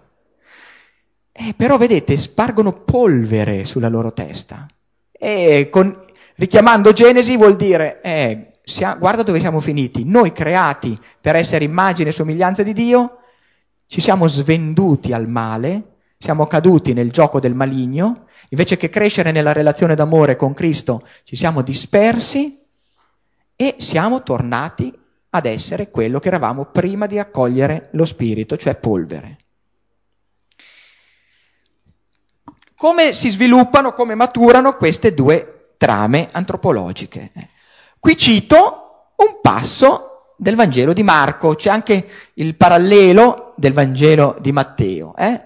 Eh, 1.32 1.54
però 1.56 1.78
vedete, 1.78 2.18
spargono 2.18 2.72
polvere 2.74 3.66
sulla 3.66 3.90
loro 3.90 4.14
testa. 4.14 4.66
E 5.12 5.68
con, 5.70 6.06
richiamando 6.36 6.94
Genesi 6.94 7.38
vuol 7.38 7.56
dire, 7.56 8.02
eh, 8.02 8.52
siamo, 8.64 8.98
guarda 8.98 9.24
dove 9.24 9.40
siamo 9.40 9.60
finiti. 9.60 10.04
Noi 10.04 10.32
creati 10.32 10.98
per 11.20 11.36
essere 11.36 11.66
immagine 11.66 12.10
e 12.10 12.14
somiglianza 12.14 12.64
di 12.64 12.74
Dio, 12.74 13.18
ci 13.88 14.02
siamo 14.02 14.28
svenduti 14.28 15.14
al 15.14 15.28
male, 15.28 15.97
siamo 16.18 16.48
caduti 16.48 16.94
nel 16.94 17.12
gioco 17.12 17.40
del 17.40 17.54
maligno, 17.54 18.26
invece 18.50 18.78
che 18.78 18.90
crescere 18.90 19.32
nella 19.32 19.54
relazione 19.54 19.96
d'amore 19.96 20.36
con 20.36 20.54
Cristo, 20.54 21.08
ci 21.24 21.36
siamo 21.36 21.62
dispersi 21.62 22.60
e 23.56 23.76
siamo 23.80 24.24
tornati 24.24 24.94
ad 25.30 25.46
essere 25.46 25.90
quello 25.92 26.20
che 26.20 26.30
eravamo 26.30 26.66
prima 26.66 27.06
di 27.06 27.20
accogliere 27.20 27.90
lo 27.92 28.06
Spirito, 28.06 28.58
cioè 28.58 28.76
polvere. 28.76 29.38
Come 32.76 33.14
si 33.14 33.30
sviluppano, 33.30 33.94
come 33.94 34.16
maturano 34.16 34.76
queste 34.76 35.14
due 35.14 35.74
trame 35.78 36.30
antropologiche? 36.32 37.32
Qui 38.00 38.18
cito 38.18 39.14
un 39.18 39.40
passo 39.42 40.34
del 40.38 40.56
Vangelo 40.56 40.94
di 40.94 41.02
Marco, 41.02 41.56
c'è 41.56 41.70
anche 41.70 42.08
il 42.36 42.56
parallelo 42.56 43.54
del 43.58 43.74
Vangelo 43.74 44.38
di 44.40 44.52
Matteo. 44.52 45.16
Eh? 45.16 45.42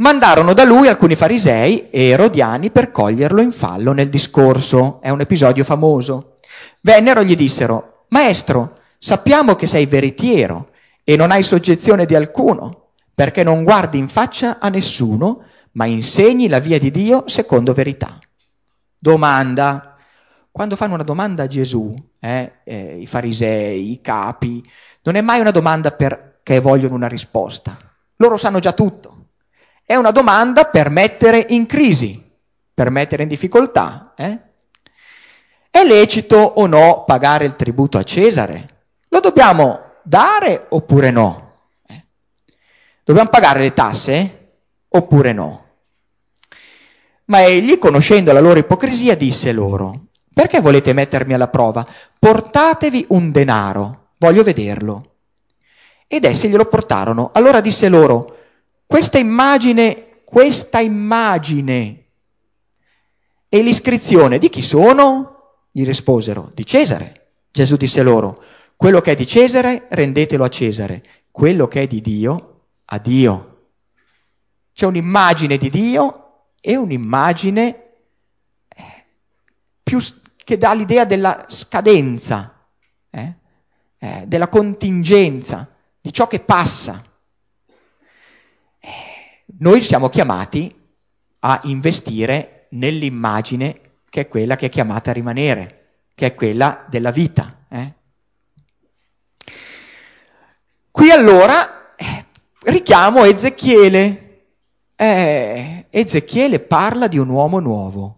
Mandarono 0.00 0.54
da 0.54 0.64
lui 0.64 0.88
alcuni 0.88 1.14
farisei 1.14 1.90
e 1.90 2.08
erodiani 2.08 2.70
per 2.70 2.90
coglierlo 2.90 3.42
in 3.42 3.52
fallo 3.52 3.92
nel 3.92 4.08
discorso, 4.08 4.98
è 5.02 5.10
un 5.10 5.20
episodio 5.20 5.62
famoso. 5.62 6.36
Vennero 6.80 7.20
e 7.20 7.26
gli 7.26 7.36
dissero, 7.36 8.06
Maestro, 8.08 8.78
sappiamo 8.96 9.56
che 9.56 9.66
sei 9.66 9.84
veritiero 9.84 10.70
e 11.04 11.16
non 11.16 11.30
hai 11.30 11.42
soggezione 11.42 12.06
di 12.06 12.14
alcuno, 12.14 12.92
perché 13.14 13.42
non 13.42 13.62
guardi 13.62 13.98
in 13.98 14.08
faccia 14.08 14.58
a 14.58 14.70
nessuno, 14.70 15.44
ma 15.72 15.84
insegni 15.84 16.48
la 16.48 16.60
via 16.60 16.78
di 16.78 16.90
Dio 16.90 17.24
secondo 17.26 17.74
verità. 17.74 18.18
Domanda, 18.98 19.96
quando 20.50 20.76
fanno 20.76 20.94
una 20.94 21.02
domanda 21.02 21.42
a 21.42 21.46
Gesù, 21.46 21.94
eh, 22.20 22.52
eh, 22.64 22.96
i 22.98 23.06
farisei, 23.06 23.92
i 23.92 24.00
capi, 24.00 24.64
non 25.02 25.16
è 25.16 25.20
mai 25.20 25.40
una 25.40 25.50
domanda 25.50 25.90
perché 25.90 26.58
vogliono 26.58 26.94
una 26.94 27.06
risposta. 27.06 27.76
Loro 28.16 28.38
sanno 28.38 28.60
già 28.60 28.72
tutto. 28.72 29.19
È 29.90 29.96
una 29.96 30.12
domanda 30.12 30.66
per 30.66 30.88
mettere 30.88 31.46
in 31.48 31.66
crisi, 31.66 32.24
per 32.72 32.90
mettere 32.90 33.24
in 33.24 33.28
difficoltà. 33.28 34.12
Eh? 34.16 34.38
È 35.68 35.82
lecito 35.82 36.36
o 36.36 36.66
no 36.66 37.02
pagare 37.04 37.44
il 37.44 37.56
tributo 37.56 37.98
a 37.98 38.04
Cesare? 38.04 38.84
Lo 39.08 39.18
dobbiamo 39.18 39.94
dare 40.04 40.66
oppure 40.68 41.10
no? 41.10 41.62
Eh? 41.88 42.04
Dobbiamo 43.02 43.30
pagare 43.30 43.58
le 43.58 43.72
tasse 43.72 44.52
oppure 44.90 45.32
no? 45.32 45.64
Ma 47.24 47.42
egli, 47.42 47.76
conoscendo 47.76 48.30
la 48.32 48.38
loro 48.38 48.60
ipocrisia, 48.60 49.16
disse 49.16 49.50
loro, 49.50 50.04
perché 50.32 50.60
volete 50.60 50.92
mettermi 50.92 51.34
alla 51.34 51.48
prova? 51.48 51.84
Portatevi 52.16 53.06
un 53.08 53.32
denaro, 53.32 54.10
voglio 54.18 54.44
vederlo. 54.44 55.14
Ed 56.06 56.26
essi 56.26 56.48
glielo 56.48 56.66
portarono. 56.66 57.30
Allora 57.32 57.60
disse 57.60 57.88
loro, 57.88 58.36
questa 58.90 59.18
immagine, 59.18 60.22
questa 60.24 60.80
immagine 60.80 62.06
e 63.48 63.62
l'iscrizione 63.62 64.40
di 64.40 64.48
chi 64.48 64.62
sono? 64.62 65.68
Gli 65.70 65.84
risposero, 65.84 66.50
di 66.52 66.66
Cesare. 66.66 67.28
Gesù 67.52 67.76
disse 67.76 68.02
loro, 68.02 68.42
quello 68.74 69.00
che 69.00 69.12
è 69.12 69.14
di 69.14 69.28
Cesare 69.28 69.86
rendetelo 69.90 70.42
a 70.42 70.48
Cesare, 70.48 71.04
quello 71.30 71.68
che 71.68 71.82
è 71.82 71.86
di 71.86 72.00
Dio 72.00 72.62
a 72.86 72.98
Dio. 72.98 73.68
C'è 74.72 74.86
un'immagine 74.86 75.56
di 75.56 75.70
Dio 75.70 76.46
e 76.60 76.74
un'immagine 76.74 77.92
più, 79.84 80.00
che 80.34 80.56
dà 80.56 80.74
l'idea 80.74 81.04
della 81.04 81.44
scadenza, 81.46 82.66
eh? 83.08 83.34
Eh, 83.98 84.24
della 84.26 84.48
contingenza, 84.48 85.72
di 86.00 86.12
ciò 86.12 86.26
che 86.26 86.40
passa. 86.40 87.04
Noi 89.58 89.82
siamo 89.82 90.08
chiamati 90.08 90.74
a 91.40 91.60
investire 91.64 92.66
nell'immagine 92.70 93.80
che 94.08 94.22
è 94.22 94.28
quella 94.28 94.56
che 94.56 94.66
è 94.66 94.68
chiamata 94.68 95.10
a 95.10 95.14
rimanere, 95.14 96.04
che 96.14 96.26
è 96.26 96.34
quella 96.34 96.84
della 96.88 97.10
vita. 97.10 97.64
Eh. 97.68 97.92
Qui 100.90 101.10
allora 101.10 101.94
eh, 101.96 102.24
richiamo 102.64 103.24
Ezechiele. 103.24 104.26
Eh, 104.96 105.86
Ezechiele 105.88 106.60
parla 106.60 107.06
di 107.06 107.18
un 107.18 107.28
uomo 107.28 107.58
nuovo. 107.60 108.16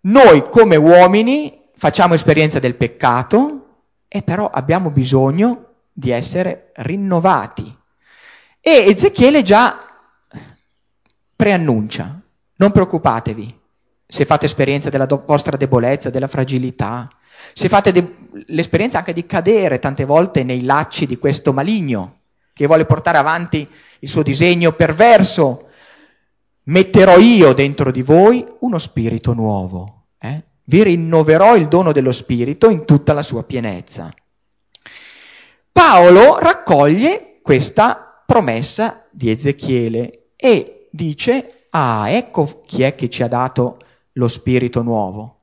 Noi 0.00 0.48
come 0.48 0.76
uomini 0.76 1.66
facciamo 1.74 2.14
esperienza 2.14 2.58
del 2.58 2.76
peccato 2.76 3.66
e 4.08 4.22
però 4.22 4.48
abbiamo 4.48 4.90
bisogno 4.90 5.64
di 5.92 6.10
essere 6.10 6.72
rinnovati. 6.76 7.77
E 8.60 8.84
Ezechiele 8.88 9.42
già 9.42 9.84
preannuncia, 11.34 12.20
non 12.56 12.72
preoccupatevi 12.72 13.56
se 14.06 14.24
fate 14.24 14.46
esperienza 14.46 14.90
della 14.90 15.06
do- 15.06 15.22
vostra 15.26 15.56
debolezza, 15.56 16.10
della 16.10 16.26
fragilità, 16.26 17.08
se 17.52 17.68
fate 17.68 17.92
de- 17.92 18.14
l'esperienza 18.46 18.98
anche 18.98 19.12
di 19.12 19.26
cadere 19.26 19.78
tante 19.78 20.04
volte 20.04 20.42
nei 20.42 20.62
lacci 20.64 21.06
di 21.06 21.18
questo 21.18 21.52
maligno 21.52 22.20
che 22.52 22.66
vuole 22.66 22.86
portare 22.86 23.18
avanti 23.18 23.68
il 24.00 24.08
suo 24.08 24.22
disegno 24.22 24.72
perverso, 24.72 25.68
metterò 26.64 27.18
io 27.18 27.52
dentro 27.52 27.92
di 27.92 28.02
voi 28.02 28.44
uno 28.60 28.78
spirito 28.78 29.32
nuovo. 29.32 30.06
Eh? 30.18 30.42
Vi 30.64 30.82
rinnoverò 30.82 31.54
il 31.54 31.68
dono 31.68 31.92
dello 31.92 32.12
spirito 32.12 32.68
in 32.68 32.84
tutta 32.84 33.12
la 33.12 33.22
sua 33.22 33.44
pienezza. 33.44 34.12
Paolo 35.70 36.38
raccoglie 36.38 37.38
questa 37.42 38.07
promessa 38.28 39.06
di 39.10 39.30
Ezechiele 39.30 40.32
e 40.36 40.88
dice, 40.90 41.68
ah, 41.70 42.10
ecco 42.10 42.60
chi 42.66 42.82
è 42.82 42.94
che 42.94 43.08
ci 43.08 43.22
ha 43.22 43.26
dato 43.26 43.78
lo 44.12 44.28
spirito 44.28 44.82
nuovo. 44.82 45.38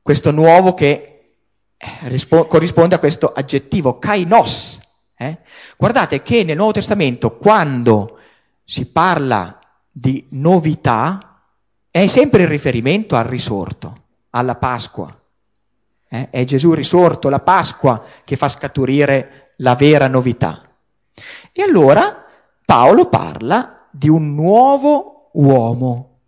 Questo 0.00 0.30
nuovo 0.30 0.74
che 0.74 1.32
eh, 1.76 1.88
rispo- 2.02 2.46
corrisponde 2.46 2.94
a 2.94 3.00
questo 3.00 3.32
aggettivo, 3.32 3.98
kainos. 3.98 4.80
Eh? 5.16 5.38
Guardate 5.76 6.22
che 6.22 6.44
nel 6.44 6.54
Nuovo 6.54 6.70
Testamento, 6.70 7.36
quando 7.36 8.20
si 8.62 8.86
parla 8.92 9.58
di 9.90 10.24
novità, 10.30 11.42
è 11.90 12.06
sempre 12.06 12.42
il 12.42 12.48
riferimento 12.48 13.16
al 13.16 13.24
risorto, 13.24 14.02
alla 14.30 14.54
Pasqua. 14.54 15.12
Eh? 16.08 16.30
È 16.30 16.44
Gesù 16.44 16.74
risorto, 16.74 17.28
la 17.28 17.40
Pasqua, 17.40 18.04
che 18.24 18.36
fa 18.36 18.48
scaturire 18.48 19.54
la 19.56 19.74
vera 19.74 20.06
novità. 20.06 20.60
E 21.58 21.62
allora 21.62 22.26
Paolo 22.66 23.08
parla 23.08 23.88
di 23.90 24.10
un 24.10 24.34
nuovo 24.34 25.30
uomo, 25.32 26.18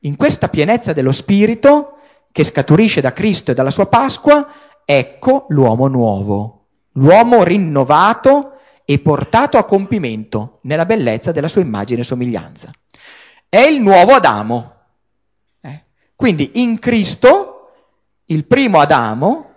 in 0.00 0.16
questa 0.16 0.48
pienezza 0.48 0.94
dello 0.94 1.12
Spirito 1.12 1.98
che 2.32 2.42
scaturisce 2.42 3.02
da 3.02 3.12
Cristo 3.12 3.50
e 3.50 3.54
dalla 3.54 3.70
sua 3.70 3.84
Pasqua, 3.84 4.48
ecco 4.86 5.44
l'uomo 5.50 5.88
nuovo, 5.88 6.68
l'uomo 6.92 7.42
rinnovato 7.42 8.52
e 8.86 8.98
portato 8.98 9.58
a 9.58 9.64
compimento 9.64 10.60
nella 10.62 10.86
bellezza 10.86 11.32
della 11.32 11.48
sua 11.48 11.60
immagine 11.60 12.00
e 12.00 12.04
somiglianza. 12.04 12.70
È 13.50 13.58
il 13.58 13.82
nuovo 13.82 14.14
Adamo. 14.14 14.72
Eh? 15.60 15.84
Quindi 16.14 16.52
in 16.62 16.78
Cristo 16.78 17.72
il 18.24 18.46
primo 18.46 18.78
Adamo 18.78 19.50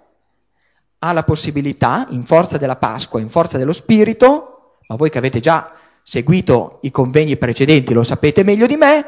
ha 0.99 1.13
la 1.13 1.23
possibilità, 1.23 2.05
in 2.09 2.25
forza 2.25 2.57
della 2.57 2.75
Pasqua, 2.75 3.21
in 3.21 3.29
forza 3.29 3.57
dello 3.57 3.71
Spirito, 3.71 4.55
ma 4.89 4.95
voi 4.95 5.11
che 5.11 5.19
avete 5.19 5.39
già 5.39 5.71
seguito 6.01 6.79
i 6.81 6.89
convegni 6.89 7.37
precedenti 7.37 7.93
lo 7.93 8.03
sapete 8.03 8.43
meglio 8.43 8.65
di 8.65 8.75
me, 8.75 9.05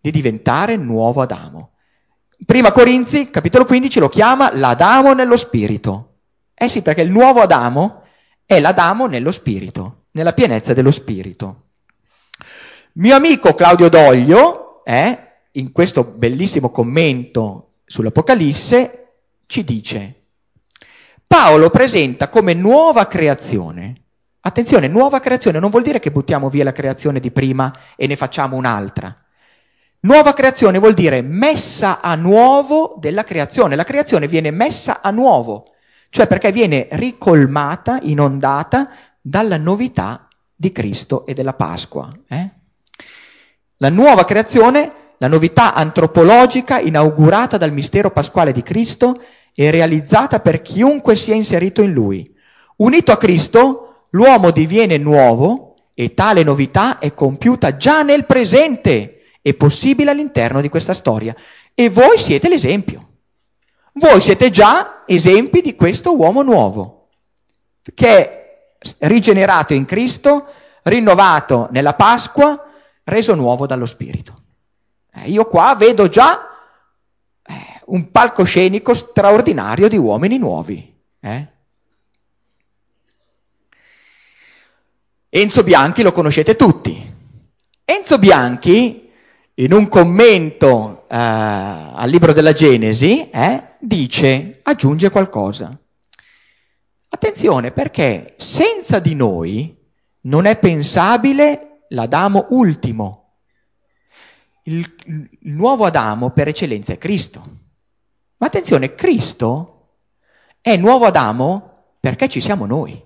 di 0.00 0.10
diventare 0.10 0.76
nuovo 0.76 1.20
Adamo. 1.20 1.72
Prima 2.46 2.72
Corinzi, 2.72 3.28
capitolo 3.28 3.66
15, 3.66 3.98
lo 3.98 4.08
chiama 4.08 4.54
l'Adamo 4.54 5.12
nello 5.12 5.36
spirito. 5.36 6.14
Eh 6.54 6.68
sì, 6.68 6.80
perché 6.80 7.02
il 7.02 7.10
nuovo 7.10 7.42
Adamo 7.42 8.04
è 8.46 8.58
l'Adamo 8.58 9.06
nello 9.06 9.32
spirito, 9.32 10.04
nella 10.12 10.32
pienezza 10.32 10.72
dello 10.72 10.90
spirito. 10.90 11.64
Mio 12.94 13.14
amico 13.14 13.54
Claudio 13.54 13.90
Doglio, 13.90 14.82
eh, 14.82 15.18
in 15.52 15.72
questo 15.72 16.04
bellissimo 16.04 16.70
commento 16.70 17.80
sull'Apocalisse, 17.84 19.08
ci 19.44 19.62
dice, 19.62 20.22
Paolo 21.26 21.68
presenta 21.68 22.30
come 22.30 22.54
nuova 22.54 23.06
creazione, 23.06 24.04
attenzione, 24.46 24.88
nuova 24.88 25.20
creazione 25.20 25.58
non 25.58 25.70
vuol 25.70 25.82
dire 25.82 25.98
che 25.98 26.12
buttiamo 26.12 26.48
via 26.48 26.64
la 26.64 26.72
creazione 26.72 27.20
di 27.20 27.30
prima 27.30 27.72
e 27.96 28.06
ne 28.06 28.16
facciamo 28.16 28.56
un'altra. 28.56 29.14
Nuova 30.00 30.34
creazione 30.34 30.78
vuol 30.78 30.94
dire 30.94 31.20
messa 31.20 32.00
a 32.00 32.14
nuovo 32.14 32.94
della 32.98 33.24
creazione. 33.24 33.74
La 33.74 33.84
creazione 33.84 34.28
viene 34.28 34.52
messa 34.52 35.00
a 35.02 35.10
nuovo, 35.10 35.72
cioè 36.10 36.28
perché 36.28 36.52
viene 36.52 36.86
ricolmata, 36.92 37.98
inondata 38.02 38.88
dalla 39.20 39.56
novità 39.56 40.28
di 40.54 40.70
Cristo 40.70 41.26
e 41.26 41.34
della 41.34 41.54
Pasqua. 41.54 42.16
Eh? 42.28 42.50
La 43.78 43.90
nuova 43.90 44.24
creazione, 44.24 44.92
la 45.18 45.26
novità 45.26 45.74
antropologica 45.74 46.78
inaugurata 46.78 47.56
dal 47.56 47.72
mistero 47.72 48.12
pasquale 48.12 48.52
di 48.52 48.62
Cristo 48.62 49.20
e 49.54 49.70
realizzata 49.72 50.38
per 50.38 50.62
chiunque 50.62 51.16
sia 51.16 51.34
inserito 51.34 51.82
in 51.82 51.92
lui. 51.92 52.32
Unito 52.76 53.10
a 53.10 53.16
Cristo, 53.16 53.85
l'uomo 54.16 54.50
diviene 54.50 54.96
nuovo 54.96 55.74
e 55.92 56.14
tale 56.14 56.42
novità 56.42 56.98
è 56.98 57.12
compiuta 57.12 57.76
già 57.76 58.02
nel 58.02 58.24
presente 58.24 59.20
è 59.42 59.54
possibile 59.54 60.10
all'interno 60.10 60.60
di 60.60 60.68
questa 60.68 60.94
storia. 60.94 61.34
E 61.74 61.90
voi 61.90 62.18
siete 62.18 62.48
l'esempio. 62.48 63.08
Voi 63.92 64.20
siete 64.20 64.50
già 64.50 65.04
esempi 65.06 65.60
di 65.60 65.74
questo 65.74 66.16
uomo 66.16 66.42
nuovo, 66.42 67.08
che 67.94 68.08
è 68.08 69.06
rigenerato 69.06 69.72
in 69.72 69.84
Cristo, 69.84 70.46
rinnovato 70.82 71.68
nella 71.70 71.94
Pasqua, 71.94 72.66
reso 73.04 73.34
nuovo 73.34 73.66
dallo 73.66 73.86
Spirito. 73.86 74.34
Eh, 75.14 75.30
io 75.30 75.46
qua 75.46 75.74
vedo 75.76 76.08
già 76.08 76.46
eh, 77.42 77.54
un 77.86 78.10
palcoscenico 78.10 78.94
straordinario 78.94 79.88
di 79.88 79.96
uomini 79.96 80.38
nuovi. 80.38 80.94
Eh? 81.20 81.46
Enzo 85.38 85.62
Bianchi 85.62 86.02
lo 86.02 86.12
conoscete 86.12 86.56
tutti. 86.56 87.14
Enzo 87.84 88.18
Bianchi 88.18 89.12
in 89.56 89.72
un 89.74 89.86
commento 89.86 91.04
eh, 91.10 91.14
al 91.14 92.08
libro 92.08 92.32
della 92.32 92.54
Genesi, 92.54 93.28
eh, 93.28 93.62
dice, 93.78 94.60
aggiunge 94.62 95.10
qualcosa. 95.10 95.78
Attenzione 97.10 97.70
perché 97.70 98.32
senza 98.38 98.98
di 98.98 99.14
noi 99.14 99.76
non 100.22 100.46
è 100.46 100.58
pensabile 100.58 101.82
l'Adamo 101.88 102.46
ultimo. 102.52 103.40
Il, 104.62 104.90
il 105.04 105.52
nuovo 105.52 105.84
Adamo 105.84 106.30
per 106.30 106.48
eccellenza 106.48 106.94
è 106.94 106.98
Cristo. 106.98 107.44
Ma 108.38 108.46
attenzione, 108.46 108.94
Cristo 108.94 109.96
è 110.62 110.78
nuovo 110.78 111.04
Adamo 111.04 111.88
perché 112.00 112.26
ci 112.30 112.40
siamo 112.40 112.64
noi. 112.64 113.05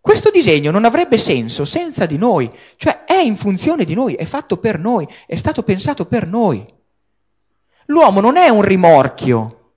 Questo 0.00 0.30
disegno 0.30 0.70
non 0.70 0.84
avrebbe 0.84 1.18
senso 1.18 1.64
senza 1.64 2.06
di 2.06 2.16
noi, 2.16 2.50
cioè 2.76 3.04
è 3.04 3.18
in 3.18 3.36
funzione 3.36 3.84
di 3.84 3.94
noi, 3.94 4.14
è 4.14 4.24
fatto 4.24 4.56
per 4.56 4.78
noi, 4.78 5.06
è 5.26 5.36
stato 5.36 5.62
pensato 5.62 6.06
per 6.06 6.26
noi. 6.26 6.64
L'uomo 7.86 8.20
non 8.20 8.36
è 8.36 8.48
un 8.48 8.62
rimorchio, 8.62 9.72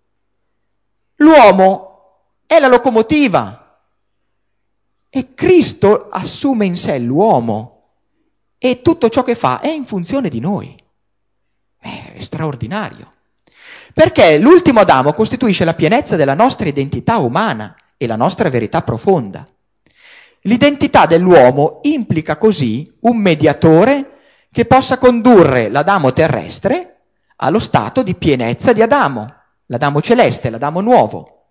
l'uomo 1.15 1.91
è 2.45 2.59
la 2.59 2.67
locomotiva 2.67 3.79
e 5.09 5.33
Cristo 5.33 6.07
assume 6.09 6.65
in 6.65 6.77
sé 6.77 6.97
l'uomo 6.99 7.71
e 8.57 8.81
tutto 8.81 9.09
ciò 9.09 9.23
che 9.23 9.35
fa 9.35 9.59
è 9.59 9.69
in 9.69 9.85
funzione 9.85 10.29
di 10.29 10.39
noi. 10.39 10.75
È 11.77 12.15
straordinario. 12.19 13.11
Perché 13.93 14.37
l'ultimo 14.37 14.81
Adamo 14.81 15.13
costituisce 15.13 15.65
la 15.65 15.73
pienezza 15.73 16.15
della 16.15 16.35
nostra 16.35 16.67
identità 16.67 17.17
umana 17.17 17.75
e 17.97 18.07
la 18.07 18.15
nostra 18.15 18.49
verità 18.49 18.83
profonda. 18.83 19.45
L'identità 20.41 21.05
dell'uomo 21.05 21.79
implica 21.83 22.37
così 22.37 22.97
un 23.01 23.17
mediatore 23.17 24.19
che 24.51 24.65
possa 24.65 24.97
condurre 24.97 25.69
l'Adamo 25.69 26.11
terrestre 26.13 27.01
allo 27.37 27.59
stato 27.59 28.01
di 28.01 28.15
pienezza 28.15 28.73
di 28.73 28.81
Adamo, 28.81 29.33
l'Adamo 29.67 30.01
celeste, 30.01 30.49
l'Adamo 30.49 30.81
nuovo, 30.81 31.45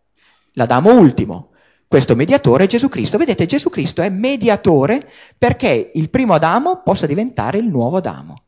l'Adamo 0.54 0.98
ultimo. 0.98 1.50
Questo 1.86 2.14
mediatore 2.14 2.64
è 2.64 2.66
Gesù 2.66 2.88
Cristo. 2.88 3.18
Vedete, 3.18 3.46
Gesù 3.46 3.70
Cristo 3.70 4.02
è 4.02 4.08
mediatore 4.08 5.08
perché 5.36 5.92
il 5.94 6.10
primo 6.10 6.34
Adamo 6.34 6.82
possa 6.82 7.06
diventare 7.06 7.58
il 7.58 7.66
nuovo 7.66 7.96
Adamo, 7.96 8.42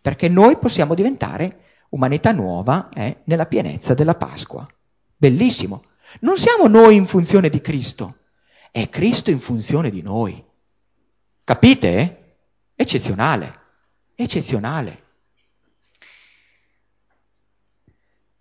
perché 0.00 0.28
noi 0.28 0.56
possiamo 0.56 0.94
diventare 0.94 1.60
umanità 1.90 2.32
nuova 2.32 2.88
eh, 2.94 3.18
nella 3.24 3.46
pienezza 3.46 3.94
della 3.94 4.14
Pasqua. 4.14 4.66
Bellissimo. 5.16 5.84
Non 6.20 6.36
siamo 6.36 6.66
noi 6.66 6.96
in 6.96 7.06
funzione 7.06 7.48
di 7.48 7.60
Cristo, 7.60 8.16
è 8.72 8.88
Cristo 8.88 9.30
in 9.30 9.38
funzione 9.38 9.90
di 9.90 10.00
noi. 10.02 10.42
Capite? 11.44 12.38
Eccezionale, 12.74 13.60
eccezionale. 14.14 15.02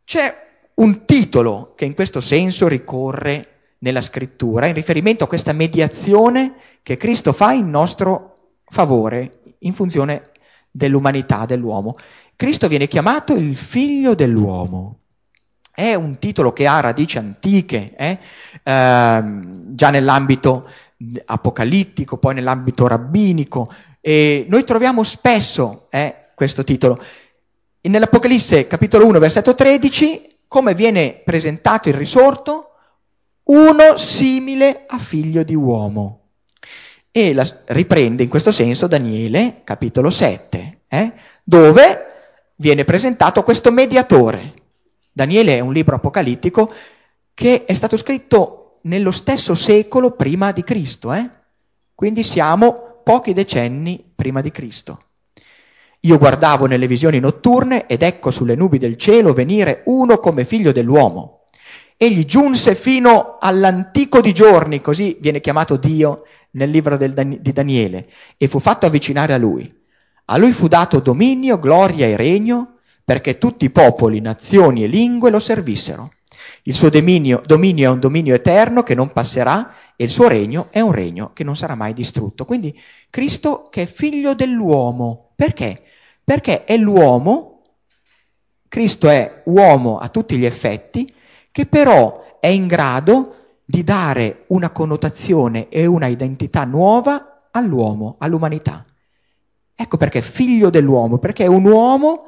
C'è 0.05 0.33
un 0.75 1.05
titolo 1.05 1.73
che 1.75 1.85
in 1.85 1.93
questo 1.93 2.21
senso 2.21 2.67
ricorre 2.67 3.75
nella 3.79 4.01
scrittura 4.01 4.67
in 4.67 4.73
riferimento 4.73 5.25
a 5.25 5.27
questa 5.27 5.51
mediazione 5.51 6.79
che 6.81 6.97
Cristo 6.97 7.33
fa 7.33 7.51
in 7.51 7.69
nostro 7.69 8.61
favore 8.65 9.55
in 9.59 9.73
funzione 9.73 10.31
dell'umanità 10.71 11.45
dell'uomo. 11.45 11.95
Cristo 12.37 12.69
viene 12.69 12.87
chiamato 12.87 13.35
il 13.35 13.57
figlio 13.57 14.15
dell'uomo. 14.15 15.00
È 15.73 15.93
un 15.93 16.19
titolo 16.19 16.51
che 16.53 16.67
ha 16.67 16.79
radici 16.79 17.17
antiche, 17.17 17.93
eh? 17.95 18.19
eh, 18.61 19.23
già 19.73 19.89
nell'ambito 19.89 20.69
apocalittico, 21.25 22.17
poi 22.17 22.35
nell'ambito 22.35 22.87
rabbinico. 22.87 23.73
E 23.99 24.45
noi 24.49 24.63
troviamo 24.63 25.03
spesso 25.03 25.87
eh, 25.89 26.15
questo 26.35 26.63
titolo. 26.63 27.01
E 27.79 27.89
nell'Apocalisse 27.89 28.67
capitolo 28.67 29.07
1, 29.07 29.19
versetto 29.19 29.55
13, 29.55 30.27
come 30.47 30.75
viene 30.75 31.21
presentato 31.23 31.89
il 31.89 31.95
risorto? 31.95 32.71
Uno 33.43 33.97
simile 33.97 34.85
a 34.87 34.97
figlio 34.97 35.43
di 35.43 35.55
uomo. 35.55 36.19
E 37.11 37.33
la, 37.33 37.45
riprende 37.65 38.23
in 38.23 38.29
questo 38.29 38.51
senso 38.51 38.87
Daniele, 38.87 39.61
capitolo 39.63 40.09
7, 40.09 40.79
eh, 40.87 41.11
dove 41.43 42.05
viene 42.55 42.85
presentato 42.85 43.43
questo 43.43 43.71
mediatore. 43.71 44.53
Daniele 45.11 45.57
è 45.57 45.59
un 45.59 45.73
libro 45.73 45.95
apocalittico 45.95 46.71
che 47.33 47.65
è 47.65 47.73
stato 47.73 47.97
scritto 47.97 48.79
nello 48.83 49.11
stesso 49.11 49.55
secolo 49.55 50.11
prima 50.11 50.51
di 50.51 50.63
Cristo, 50.63 51.13
eh? 51.13 51.29
quindi 51.93 52.23
siamo 52.23 52.99
pochi 53.03 53.33
decenni 53.33 54.03
prima 54.15 54.41
di 54.41 54.51
Cristo. 54.51 55.03
Io 56.01 56.17
guardavo 56.17 56.65
nelle 56.65 56.87
visioni 56.87 57.19
notturne 57.19 57.85
ed 57.85 58.01
ecco 58.01 58.31
sulle 58.31 58.55
nubi 58.55 58.79
del 58.79 58.97
cielo 58.97 59.33
venire 59.33 59.83
uno 59.85 60.17
come 60.17 60.45
figlio 60.45 60.71
dell'uomo. 60.71 61.43
Egli 61.95 62.25
giunse 62.25 62.73
fino 62.73 63.37
all'antico 63.39 64.21
di 64.21 64.33
giorni, 64.33 64.81
così 64.81 65.17
viene 65.19 65.41
chiamato 65.41 65.77
Dio 65.77 66.23
nel 66.51 66.71
libro 66.71 66.97
Dan- 66.97 67.37
di 67.39 67.51
Daniele, 67.51 68.09
e 68.37 68.47
fu 68.47 68.57
fatto 68.57 68.87
avvicinare 68.87 69.33
a 69.33 69.37
lui. 69.37 69.71
A 70.25 70.37
lui 70.37 70.51
fu 70.53 70.67
dato 70.67 70.99
dominio, 70.99 71.59
gloria 71.59 72.07
e 72.07 72.15
regno, 72.15 72.77
perché 73.03 73.37
tutti 73.37 73.65
i 73.65 73.69
popoli, 73.69 74.19
nazioni 74.21 74.83
e 74.83 74.87
lingue 74.87 75.29
lo 75.29 75.39
servissero. 75.39 76.11
Il 76.63 76.75
suo 76.75 76.89
dominio, 76.89 77.41
dominio, 77.45 77.89
è 77.89 77.93
un 77.93 77.99
dominio 77.99 78.35
eterno 78.35 78.83
che 78.83 78.93
non 78.93 79.11
passerà 79.11 79.73
e 79.95 80.03
il 80.03 80.11
suo 80.11 80.27
regno 80.27 80.67
è 80.69 80.79
un 80.79 80.91
regno 80.91 81.31
che 81.33 81.43
non 81.43 81.55
sarà 81.55 81.75
mai 81.75 81.93
distrutto. 81.93 82.45
Quindi 82.45 82.79
Cristo 83.09 83.67
che 83.69 83.83
è 83.83 83.85
figlio 83.85 84.33
dell'uomo. 84.35 85.31
Perché? 85.35 85.83
Perché 86.23 86.65
è 86.65 86.77
l'uomo, 86.77 87.61
Cristo 88.67 89.09
è 89.09 89.41
uomo 89.45 89.97
a 89.97 90.09
tutti 90.09 90.37
gli 90.37 90.45
effetti, 90.45 91.11
che 91.51 91.65
però 91.65 92.37
è 92.39 92.47
in 92.47 92.67
grado 92.67 93.35
di 93.65 93.83
dare 93.83 94.43
una 94.47 94.69
connotazione 94.69 95.67
e 95.69 95.85
una 95.85 96.07
identità 96.07 96.63
nuova 96.63 97.47
all'uomo, 97.51 98.15
all'umanità. 98.19 98.85
Ecco 99.75 99.97
perché 99.97 100.19
è 100.19 100.21
figlio 100.21 100.69
dell'uomo, 100.69 101.17
perché 101.17 101.43
è 101.43 101.47
un 101.47 101.65
uomo 101.65 102.27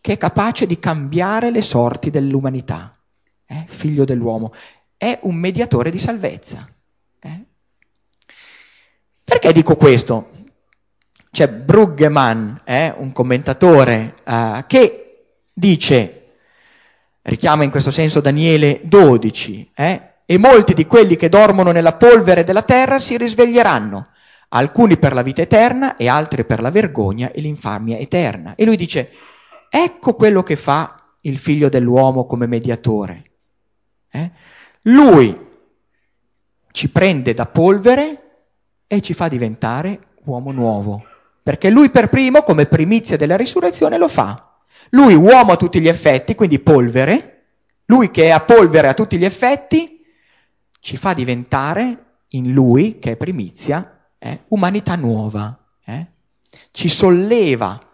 che 0.00 0.12
è 0.12 0.16
capace 0.18 0.66
di 0.66 0.78
cambiare 0.78 1.50
le 1.50 1.62
sorti 1.62 2.10
dell'umanità 2.10 2.98
eh, 3.48 3.64
figlio 3.66 4.04
dell'uomo, 4.04 4.52
è 4.96 5.18
un 5.22 5.34
mediatore 5.34 5.90
di 5.90 5.98
salvezza. 5.98 6.68
Eh? 7.20 7.40
Perché 9.24 9.52
dico 9.52 9.76
questo? 9.76 10.30
C'è 11.30 11.48
Bruggemann, 11.48 12.56
eh, 12.64 12.92
un 12.96 13.12
commentatore, 13.12 14.16
eh, 14.24 14.64
che 14.66 15.04
dice, 15.52 16.26
richiama 17.22 17.64
in 17.64 17.70
questo 17.70 17.90
senso 17.90 18.20
Daniele 18.20 18.80
12, 18.84 19.70
eh, 19.74 20.02
e 20.24 20.38
molti 20.38 20.74
di 20.74 20.86
quelli 20.86 21.16
che 21.16 21.30
dormono 21.30 21.70
nella 21.70 21.94
polvere 21.94 22.44
della 22.44 22.62
terra 22.62 22.98
si 22.98 23.16
risveglieranno, 23.16 24.08
alcuni 24.50 24.98
per 24.98 25.14
la 25.14 25.22
vita 25.22 25.40
eterna 25.40 25.96
e 25.96 26.06
altri 26.08 26.44
per 26.44 26.60
la 26.60 26.70
vergogna 26.70 27.30
e 27.30 27.40
l'infamia 27.40 27.96
eterna. 27.98 28.54
E 28.54 28.64
lui 28.64 28.76
dice, 28.76 29.10
ecco 29.68 30.14
quello 30.14 30.42
che 30.42 30.56
fa 30.56 31.02
il 31.22 31.38
figlio 31.38 31.68
dell'uomo 31.68 32.26
come 32.26 32.46
mediatore. 32.46 33.30
Eh? 34.10 34.30
Lui 34.82 35.46
ci 36.72 36.90
prende 36.90 37.34
da 37.34 37.46
polvere 37.46 38.22
e 38.86 39.00
ci 39.00 39.14
fa 39.14 39.28
diventare 39.28 40.00
uomo 40.24 40.52
nuovo, 40.52 41.04
perché 41.42 41.70
lui 41.70 41.90
per 41.90 42.08
primo, 42.08 42.42
come 42.42 42.66
primizia 42.66 43.16
della 43.16 43.36
risurrezione, 43.36 43.98
lo 43.98 44.08
fa. 44.08 44.56
Lui, 44.90 45.14
uomo 45.14 45.52
a 45.52 45.56
tutti 45.56 45.80
gli 45.80 45.88
effetti, 45.88 46.34
quindi 46.34 46.58
polvere, 46.58 47.44
lui 47.86 48.10
che 48.10 48.24
è 48.24 48.30
a 48.30 48.40
polvere 48.40 48.88
a 48.88 48.94
tutti 48.94 49.18
gli 49.18 49.24
effetti, 49.24 50.04
ci 50.80 50.96
fa 50.96 51.14
diventare 51.14 52.04
in 52.28 52.52
lui, 52.52 52.98
che 52.98 53.12
è 53.12 53.16
primizia, 53.16 54.08
eh, 54.18 54.44
umanità 54.48 54.94
nuova. 54.94 55.58
Eh? 55.84 56.06
Ci 56.70 56.88
solleva 56.88 57.87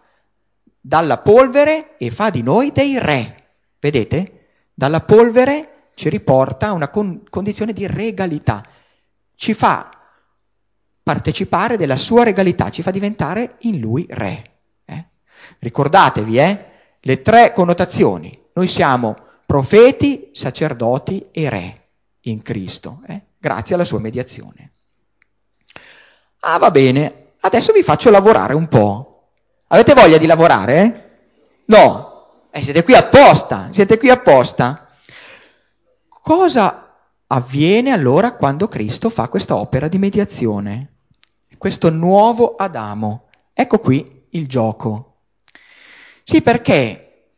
dalla 0.87 1.17
polvere 1.17 1.97
e 1.97 2.11
fa 2.11 2.29
di 2.29 2.43
noi 2.43 2.71
dei 2.71 2.99
re. 2.99 3.43
Vedete? 3.79 4.49
Dalla 4.71 5.01
polvere 5.01 5.89
ci 5.95 6.09
riporta 6.09 6.67
a 6.67 6.71
una 6.73 6.89
con- 6.89 7.23
condizione 7.27 7.73
di 7.73 7.87
regalità, 7.87 8.63
ci 9.33 9.55
fa 9.55 9.89
partecipare 11.01 11.75
della 11.75 11.97
sua 11.97 12.23
regalità, 12.23 12.69
ci 12.69 12.83
fa 12.83 12.91
diventare 12.91 13.55
in 13.61 13.79
lui 13.79 14.05
re. 14.07 14.51
Eh? 14.85 15.05
Ricordatevi, 15.57 16.37
eh, 16.37 16.65
le 16.99 17.21
tre 17.23 17.51
connotazioni. 17.51 18.39
Noi 18.53 18.67
siamo 18.67 19.17
profeti, 19.43 20.29
sacerdoti 20.33 21.29
e 21.31 21.49
re 21.49 21.87
in 22.21 22.43
Cristo, 22.43 23.01
eh? 23.07 23.21
grazie 23.39 23.73
alla 23.73 23.85
sua 23.85 23.99
mediazione. 23.99 24.73
Ah, 26.41 26.59
va 26.59 26.69
bene, 26.69 27.33
adesso 27.39 27.71
vi 27.71 27.81
faccio 27.81 28.11
lavorare 28.11 28.53
un 28.53 28.67
po'. 28.67 29.14
Avete 29.75 29.93
voglia 29.93 30.17
di 30.17 30.25
lavorare? 30.25 31.63
No, 31.65 32.47
eh, 32.49 32.63
siete 32.63 32.81
qui 32.81 32.95
apposta, 32.95 33.67
siete 33.71 33.97
qui 33.97 34.09
apposta. 34.09 34.87
Cosa 36.07 36.95
avviene 37.27 37.91
allora 37.91 38.35
quando 38.35 38.69
Cristo 38.69 39.09
fa 39.09 39.27
questa 39.27 39.57
opera 39.57 39.89
di 39.89 39.97
mediazione? 39.97 40.93
Questo 41.57 41.89
nuovo 41.89 42.55
Adamo. 42.55 43.25
Ecco 43.51 43.79
qui 43.79 44.27
il 44.29 44.47
gioco. 44.47 45.15
Sì, 46.23 46.41
perché 46.41 47.33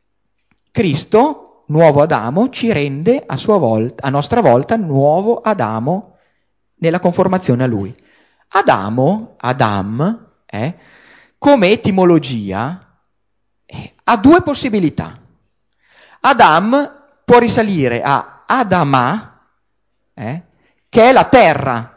Cristo, 0.70 1.64
nuovo 1.70 2.04
Adamo, 2.04 2.50
ci 2.50 2.72
rende 2.72 3.24
a, 3.26 3.36
volta, 3.58 4.06
a 4.06 4.12
nostra 4.12 4.42
volta 4.42 4.76
nuovo 4.76 5.42
Adamo 5.42 6.18
nella 6.76 7.00
conformazione 7.00 7.64
a 7.64 7.68
lui. 7.68 7.96
Adamo, 8.50 9.34
Adam, 9.38 10.34
eh, 10.46 10.76
come 11.38 11.70
etimologia, 11.70 13.00
eh, 13.66 13.92
ha 14.06 14.18
due 14.18 14.42
possibilità. 14.42 15.20
Adam 16.22 17.06
può 17.24 17.38
risalire 17.40 18.02
a 18.02 18.44
Adama, 18.46 19.42
eh, 20.14 20.42
che 20.90 21.04
è 21.04 21.12
la 21.12 21.26
terra. 21.26 21.96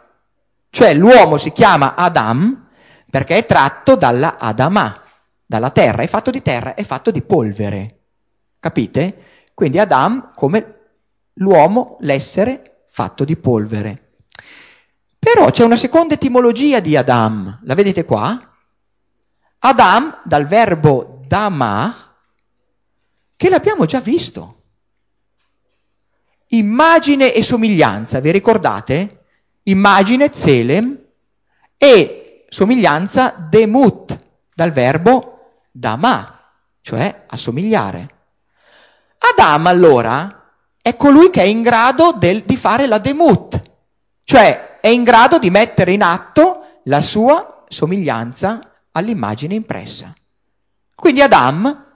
Cioè 0.69 0.95
l'uomo 0.95 1.37
si 1.39 1.53
chiama 1.53 1.95
Adam 1.95 2.69
perché 3.11 3.39
è 3.39 3.47
tratto 3.47 3.97
dalla 3.97 4.37
Adama, 4.39 5.03
dalla 5.45 5.71
terra, 5.71 6.03
è 6.03 6.07
fatto 6.07 6.31
di 6.31 6.43
terra, 6.43 6.75
è 6.75 6.85
fatto 6.85 7.11
di 7.11 7.23
polvere. 7.23 7.99
Capite? 8.61 9.25
Quindi 9.55 9.79
Adam 9.79 10.33
come 10.35 10.75
l'uomo, 11.35 11.97
l'essere 12.01 12.85
fatto 12.89 13.25
di 13.25 13.37
polvere. 13.37 14.13
Però 15.19 15.51
c'è 15.51 15.65
una 15.65 15.77
seconda 15.77 16.15
etimologia 16.15 16.81
di 16.81 16.97
Adam, 16.97 17.61
la 17.65 17.75
vedete 17.75 18.05
qua? 18.05 18.50
Adam 19.61 20.23
dal 20.25 20.47
verbo 20.47 21.23
dama, 21.27 22.15
che 23.37 23.49
l'abbiamo 23.49 23.85
già 23.85 24.01
visto 24.01 24.57
immagine 26.51 27.33
e 27.33 27.43
somiglianza, 27.43 28.21
vi 28.21 28.31
ricordate? 28.31 29.25
Immagine, 29.65 30.33
zelem, 30.33 30.99
e 31.77 32.47
somiglianza, 32.49 33.35
demut, 33.51 34.17
dal 34.55 34.73
verbo 34.73 35.63
dama, 35.71 36.41
cioè 36.81 37.25
assomigliare. 37.29 38.15
Adam 39.19 39.67
allora 39.67 40.43
è 40.81 40.97
colui 40.97 41.31
che 41.31 41.43
è 41.43 41.47
in 41.47 41.63
grado 41.63 42.13
del, 42.13 42.43
di 42.45 42.57
fare 42.57 42.87
la 42.87 42.99
demut, 42.99 43.61
cioè 44.25 44.79
è 44.81 44.89
in 44.89 45.05
grado 45.05 45.39
di 45.39 45.51
mettere 45.51 45.93
in 45.93 46.03
atto 46.03 46.81
la 46.85 47.03
sua 47.03 47.65
somiglianza 47.69 48.70
all'immagine 48.93 49.55
impressa. 49.55 50.15
Quindi 50.95 51.23
Adam, 51.23 51.87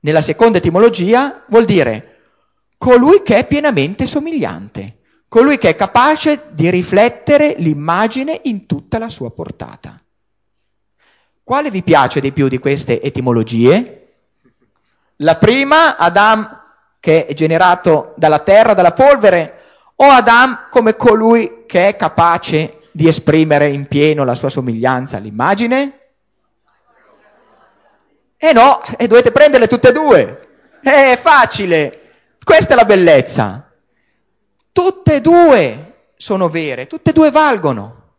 nella 0.00 0.22
seconda 0.22 0.58
etimologia, 0.58 1.44
vuol 1.48 1.64
dire 1.64 2.06
colui 2.76 3.22
che 3.22 3.36
è 3.36 3.46
pienamente 3.46 4.06
somigliante, 4.06 4.98
colui 5.28 5.58
che 5.58 5.70
è 5.70 5.76
capace 5.76 6.48
di 6.50 6.70
riflettere 6.70 7.54
l'immagine 7.58 8.40
in 8.44 8.66
tutta 8.66 8.98
la 8.98 9.08
sua 9.08 9.30
portata. 9.30 10.00
Quale 11.42 11.70
vi 11.70 11.82
piace 11.82 12.20
di 12.20 12.32
più 12.32 12.48
di 12.48 12.58
queste 12.58 13.02
etimologie? 13.02 13.96
La 15.16 15.36
prima, 15.36 15.96
Adam 15.96 16.58
che 17.00 17.26
è 17.26 17.34
generato 17.34 18.12
dalla 18.16 18.40
terra, 18.40 18.74
dalla 18.74 18.92
polvere, 18.92 19.54
o 19.96 20.04
Adam 20.04 20.68
come 20.70 20.96
colui 20.96 21.64
che 21.66 21.88
è 21.88 21.96
capace 21.96 22.80
di 22.92 23.08
esprimere 23.08 23.68
in 23.68 23.86
pieno 23.86 24.24
la 24.24 24.34
sua 24.34 24.50
somiglianza 24.50 25.16
all'immagine? 25.16 25.99
Eh 28.42 28.54
no, 28.54 28.80
e 28.96 29.06
dovete 29.06 29.32
prenderle 29.32 29.66
tutte 29.66 29.90
e 29.90 29.92
due. 29.92 30.48
È 30.80 31.14
facile. 31.20 32.00
Questa 32.42 32.72
è 32.72 32.76
la 32.76 32.86
bellezza. 32.86 33.70
Tutte 34.72 35.16
e 35.16 35.20
due 35.20 36.08
sono 36.16 36.48
vere, 36.48 36.86
tutte 36.86 37.10
e 37.10 37.12
due 37.12 37.30
valgono. 37.30 38.14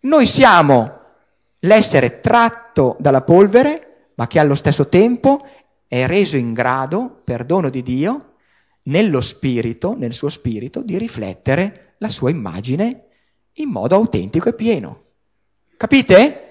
Noi 0.00 0.26
siamo 0.26 0.98
l'essere 1.60 2.20
tratto 2.20 2.96
dalla 2.98 3.22
polvere, 3.22 4.08
ma 4.16 4.26
che 4.26 4.40
allo 4.40 4.56
stesso 4.56 4.88
tempo 4.88 5.46
è 5.86 6.04
reso 6.04 6.36
in 6.36 6.52
grado, 6.52 7.20
per 7.22 7.44
dono 7.44 7.70
di 7.70 7.84
Dio, 7.84 8.32
nello 8.84 9.20
spirito, 9.20 9.94
nel 9.96 10.14
suo 10.14 10.30
spirito, 10.30 10.82
di 10.82 10.98
riflettere 10.98 11.94
la 11.98 12.08
sua 12.08 12.30
immagine 12.30 13.04
in 13.52 13.68
modo 13.68 13.94
autentico 13.94 14.48
e 14.48 14.54
pieno. 14.54 15.02
Capite? 15.76 16.49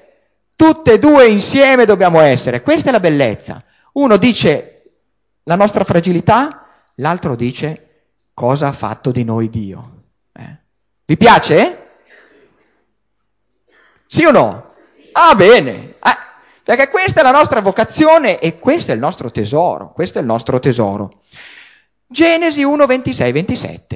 Tutte 0.60 0.92
e 0.92 1.00
due 1.00 1.26
insieme 1.30 1.86
dobbiamo 1.86 2.20
essere. 2.20 2.62
Questa 2.62 2.90
è 2.90 2.92
la 2.92 3.00
bellezza. 3.00 3.64
Uno 3.94 4.18
dice 4.18 4.92
la 5.44 5.56
nostra 5.56 5.86
fragilità, 5.86 6.68
l'altro 6.96 7.38
dice 7.38 8.10
cosa 8.34 8.68
ha 8.68 8.74
fatto 8.74 9.12
di 9.12 9.24
noi 9.24 9.50
Dio. 9.50 10.02
Eh? 10.34 10.58
Vi 11.06 11.16
piace? 11.16 11.88
Sì 14.06 14.26
o 14.26 14.32
no? 14.32 14.74
Ah, 15.14 15.34
bene. 15.34 15.92
Eh, 15.92 16.18
perché 16.62 16.90
questa 16.90 17.22
è 17.22 17.24
la 17.24 17.32
nostra 17.32 17.62
vocazione 17.62 18.38
e 18.40 18.60
questo 18.60 18.92
è 18.92 18.96
il 18.96 19.00
nostro 19.00 19.32
tesoro. 19.32 19.94
Questo 19.94 20.18
è 20.18 20.22
il 20.22 20.28
nostro 20.28 20.60
tesoro. 20.60 21.22
Genesi 22.06 22.64
1, 22.64 22.86
26, 22.86 23.32
27. 23.32 23.96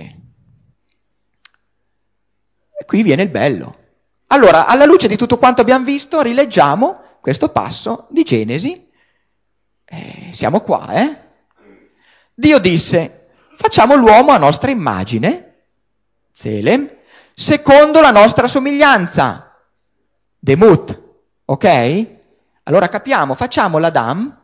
E 2.79 2.85
qui 2.85 3.03
viene 3.03 3.23
il 3.23 3.29
bello. 3.29 3.81
Allora, 4.33 4.65
alla 4.65 4.85
luce 4.85 5.07
di 5.07 5.15
tutto 5.15 5.37
quanto 5.37 5.61
abbiamo 5.61 5.85
visto, 5.85 6.19
rileggiamo 6.23 7.19
questo 7.21 7.49
passo 7.49 8.07
di 8.09 8.23
Genesi. 8.23 8.89
Eh, 9.85 10.29
siamo 10.33 10.61
qua, 10.61 10.87
eh? 10.89 11.17
Dio 12.33 12.57
disse, 12.57 13.27
facciamo 13.55 13.93
l'uomo 13.93 14.31
a 14.31 14.39
nostra 14.39 14.71
immagine, 14.71 15.65
Zelem, 16.31 16.89
secondo 17.35 18.01
la 18.01 18.09
nostra 18.09 18.47
somiglianza, 18.47 19.55
Demut, 20.39 20.99
ok? 21.45 22.07
Allora 22.63 22.89
capiamo, 22.89 23.35
facciamo 23.35 23.77
l'Adam 23.77 24.35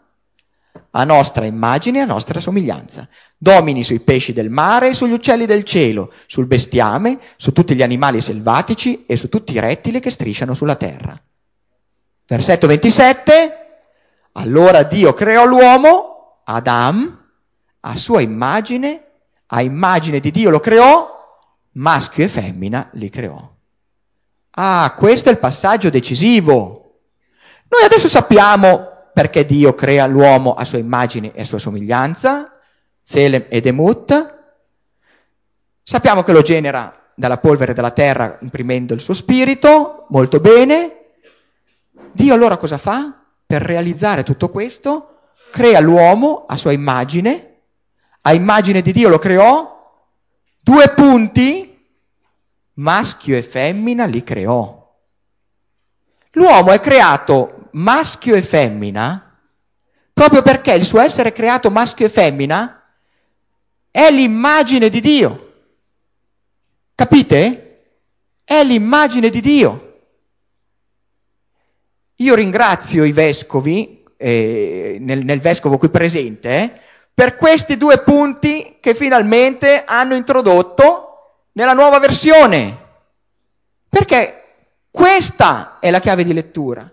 a 0.92 1.04
nostra 1.04 1.46
immagine 1.46 2.00
e 2.00 2.02
a 2.02 2.06
nostra 2.06 2.40
somiglianza. 2.40 3.08
Domini 3.38 3.84
sui 3.84 4.00
pesci 4.00 4.34
del 4.34 4.50
mare 4.50 4.90
e 4.90 4.94
sugli 4.94 5.12
uccelli 5.12 5.46
del 5.46 5.64
cielo, 5.64 6.12
sul 6.26 6.48
bestiame, 6.48 7.20
su 7.38 7.52
tutti 7.52 7.76
gli 7.76 7.84
animali 7.84 8.22
selvatici 8.22 9.06
e 9.06 9.16
su 9.16 9.30
tutti 9.30 9.54
i 9.54 9.60
rettili 9.60 10.00
che 10.00 10.10
strisciano 10.10 10.54
sulla 10.54 10.76
terra. 10.76 11.20
Versetto 12.28 12.68
27. 12.68 13.54
Allora 14.34 14.84
Dio 14.84 15.14
creò 15.14 15.46
l'uomo, 15.46 16.42
Adam, 16.46 17.26
a 17.82 17.96
sua 17.96 18.22
immagine, 18.22 19.04
a 19.48 19.62
immagine 19.62 20.20
di 20.20 20.32
Dio 20.32 20.50
lo 20.50 20.60
creò, 20.60 21.18
maschio 21.74 22.24
e 22.24 22.28
femmina 22.28 22.90
li 22.94 23.10
creò. 23.10 23.58
Ah, 24.52 24.94
questo 24.98 25.30
è 25.30 25.32
il 25.32 25.40
passaggio 25.40 25.90
decisivo. 25.90 27.00
Noi 27.70 27.84
adesso 27.84 28.08
sappiamo 28.08 28.99
perché 29.14 29.46
Dio 29.46 29.74
crea 29.76 30.06
l'uomo 30.06 30.54
a 30.54 30.66
sua 30.66 30.78
immagine 30.78 31.34
e 31.34 31.42
a 31.42 31.46
sua 31.46 31.60
somiglianza, 31.60 32.58
Zelem 33.04 33.46
ed 33.50 33.66
Emut. 33.66 34.38
Sappiamo 35.84 36.24
che 36.24 36.32
lo 36.32 36.42
genera 36.42 37.12
dalla 37.16 37.38
polvere 37.38 37.74
della 37.74 37.92
terra 37.92 38.38
imprimendo 38.42 38.94
il 38.94 39.02
suo 39.02 39.14
spirito, 39.14 40.06
molto 40.10 40.40
bene. 40.40 40.96
Dio 42.12 42.34
allora 42.34 42.58
cosa 42.58 42.78
fa? 42.78 43.24
Per 43.46 43.62
realizzare 43.62 44.24
tutto 44.24 44.50
questo, 44.50 45.20
crea 45.52 45.80
l'uomo 45.80 46.46
a 46.48 46.56
sua 46.56 46.72
immagine, 46.72 47.62
a 48.22 48.34
immagine 48.34 48.82
di 48.82 48.92
Dio 48.92 49.10
lo 49.10 49.18
creò, 49.18 49.78
due 50.62 50.90
punti, 50.90 51.78
maschio 52.74 53.36
e 53.36 53.44
femmina 53.44 54.06
li 54.06 54.24
creò. 54.24 54.78
L'uomo 56.34 56.72
è 56.72 56.80
creato 56.80 57.59
maschio 57.72 58.36
e 58.36 58.42
femmina 58.42 59.30
proprio 60.20 60.42
perché 60.42 60.74
il 60.74 60.84
suo 60.84 61.00
essere 61.00 61.32
creato 61.32 61.72
maschio 61.72 62.06
e 62.06 62.10
femmina 62.10 62.84
è 63.90 64.12
l'immagine 64.12 64.90
di 64.90 65.00
Dio. 65.00 65.54
Capite? 66.94 67.86
È 68.44 68.62
l'immagine 68.66 69.30
di 69.30 69.40
Dio. 69.40 70.02
Io 72.18 72.36
ringrazio 72.36 73.06
i 73.06 73.14
vescovi, 73.14 74.04
eh, 74.18 74.98
nel, 75.00 75.24
nel, 75.24 75.40
vescovo 75.40 75.78
qui 75.78 75.88
presente, 75.88 76.50
eh, 76.50 76.72
per 77.14 77.38
questi 77.38 77.78
due 77.78 78.00
punti 78.00 78.76
che 78.82 78.94
finalmente 78.94 79.86
hanno 79.86 80.16
introdotto 80.16 81.46
nella 81.54 81.72
nuova 81.72 81.98
versione. 82.00 82.78
Perché 83.88 84.44
questa 84.92 85.78
è 85.80 85.90
la 85.90 86.02
chiave 86.02 86.26
di 86.26 86.34
lettura. 86.34 86.86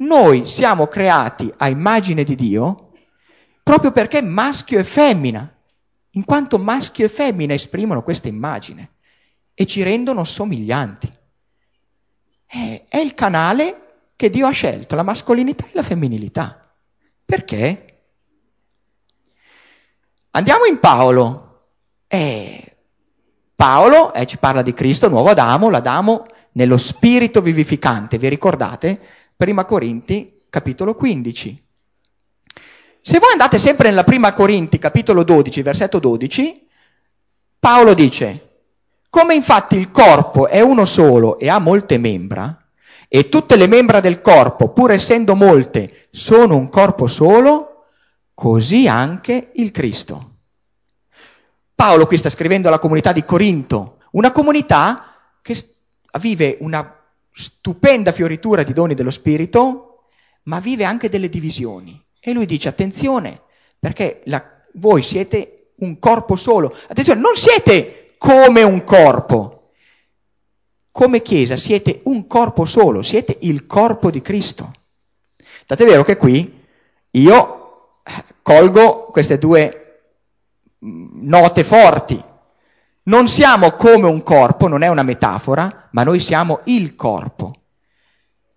Noi 0.00 0.46
siamo 0.46 0.86
creati 0.86 1.52
a 1.56 1.68
immagine 1.68 2.24
di 2.24 2.34
Dio 2.34 2.92
proprio 3.62 3.92
perché 3.92 4.22
maschio 4.22 4.78
e 4.78 4.84
femmina, 4.84 5.52
in 6.12 6.24
quanto 6.24 6.58
maschio 6.58 7.04
e 7.04 7.08
femmina 7.08 7.52
esprimono 7.52 8.02
questa 8.02 8.28
immagine 8.28 8.92
e 9.52 9.66
ci 9.66 9.82
rendono 9.82 10.24
somiglianti. 10.24 11.08
È, 12.46 12.84
è 12.88 12.96
il 12.96 13.14
canale 13.14 14.06
che 14.16 14.30
Dio 14.30 14.46
ha 14.46 14.52
scelto, 14.52 14.96
la 14.96 15.02
mascolinità 15.02 15.64
e 15.66 15.70
la 15.72 15.82
femminilità. 15.82 16.74
Perché? 17.24 18.04
Andiamo 20.30 20.64
in 20.64 20.80
Paolo. 20.80 21.66
Eh, 22.06 22.76
Paolo 23.54 24.14
eh, 24.14 24.26
ci 24.26 24.38
parla 24.38 24.62
di 24.62 24.72
Cristo, 24.72 25.08
nuovo 25.08 25.28
Adamo, 25.28 25.68
l'Adamo 25.68 26.26
nello 26.52 26.78
spirito 26.78 27.42
vivificante. 27.42 28.18
Vi 28.18 28.28
ricordate? 28.28 29.00
Prima 29.40 29.64
Corinti, 29.64 30.42
capitolo 30.50 30.94
15. 30.94 31.64
Se 33.00 33.18
voi 33.18 33.30
andate 33.32 33.58
sempre 33.58 33.88
nella 33.88 34.04
prima 34.04 34.34
Corinti, 34.34 34.78
capitolo 34.78 35.22
12, 35.22 35.62
versetto 35.62 35.98
12, 35.98 36.68
Paolo 37.58 37.94
dice, 37.94 38.48
come 39.08 39.32
infatti 39.32 39.76
il 39.78 39.90
corpo 39.90 40.46
è 40.46 40.60
uno 40.60 40.84
solo 40.84 41.38
e 41.38 41.48
ha 41.48 41.58
molte 41.58 41.96
membra, 41.96 42.66
e 43.08 43.30
tutte 43.30 43.56
le 43.56 43.66
membra 43.66 44.00
del 44.00 44.20
corpo, 44.20 44.74
pur 44.74 44.90
essendo 44.90 45.34
molte, 45.34 46.08
sono 46.10 46.56
un 46.56 46.68
corpo 46.68 47.06
solo, 47.06 47.86
così 48.34 48.86
anche 48.88 49.52
il 49.54 49.70
Cristo. 49.70 50.32
Paolo 51.74 52.06
qui 52.06 52.18
sta 52.18 52.28
scrivendo 52.28 52.68
alla 52.68 52.78
comunità 52.78 53.12
di 53.12 53.24
Corinto, 53.24 54.00
una 54.10 54.32
comunità 54.32 55.14
che 55.40 55.56
vive 56.18 56.58
una 56.60 56.99
stupenda 57.40 58.12
fioritura 58.12 58.62
di 58.62 58.72
doni 58.72 58.94
dello 58.94 59.10
Spirito, 59.10 60.04
ma 60.44 60.60
vive 60.60 60.84
anche 60.84 61.08
delle 61.08 61.28
divisioni. 61.28 62.00
E 62.20 62.32
lui 62.32 62.46
dice, 62.46 62.68
attenzione, 62.68 63.40
perché 63.78 64.20
la, 64.26 64.44
voi 64.74 65.02
siete 65.02 65.72
un 65.76 65.98
corpo 65.98 66.36
solo. 66.36 66.74
Attenzione, 66.86 67.20
non 67.20 67.34
siete 67.34 68.14
come 68.18 68.62
un 68.62 68.84
corpo. 68.84 69.72
Come 70.92 71.22
Chiesa 71.22 71.56
siete 71.56 72.00
un 72.04 72.26
corpo 72.26 72.64
solo, 72.64 73.02
siete 73.02 73.36
il 73.40 73.66
corpo 73.66 74.10
di 74.10 74.20
Cristo. 74.20 74.72
Tant'è 75.66 75.84
vero 75.84 76.04
che 76.04 76.16
qui 76.16 76.58
io 77.12 77.60
colgo 78.42 79.06
queste 79.10 79.38
due 79.38 79.96
mm, 80.84 81.28
note 81.28 81.64
forti. 81.64 82.22
Non 83.02 83.28
siamo 83.28 83.72
come 83.72 84.06
un 84.06 84.22
corpo, 84.22 84.68
non 84.68 84.82
è 84.82 84.88
una 84.88 85.02
metafora, 85.02 85.88
ma 85.92 86.02
noi 86.02 86.20
siamo 86.20 86.60
il 86.64 86.94
corpo. 86.94 87.54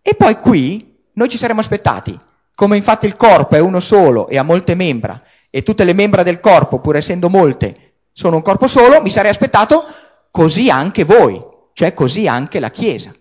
E 0.01 0.15
poi 0.15 0.39
qui 0.39 0.97
noi 1.13 1.29
ci 1.29 1.37
saremmo 1.37 1.61
aspettati, 1.61 2.17
come 2.55 2.77
infatti 2.77 3.05
il 3.05 3.15
corpo 3.15 3.55
è 3.55 3.59
uno 3.59 3.79
solo 3.79 4.27
e 4.27 4.37
ha 4.37 4.43
molte 4.43 4.75
membra, 4.75 5.21
e 5.49 5.63
tutte 5.63 5.83
le 5.83 5.93
membra 5.93 6.23
del 6.23 6.39
corpo, 6.39 6.79
pur 6.79 6.95
essendo 6.95 7.29
molte, 7.29 7.93
sono 8.11 8.35
un 8.35 8.41
corpo 8.41 8.67
solo, 8.67 9.01
mi 9.01 9.09
sarei 9.09 9.31
aspettato 9.31 9.85
così 10.29 10.69
anche 10.69 11.03
voi, 11.03 11.39
cioè 11.73 11.93
così 11.93 12.27
anche 12.27 12.59
la 12.59 12.69
Chiesa. 12.69 13.13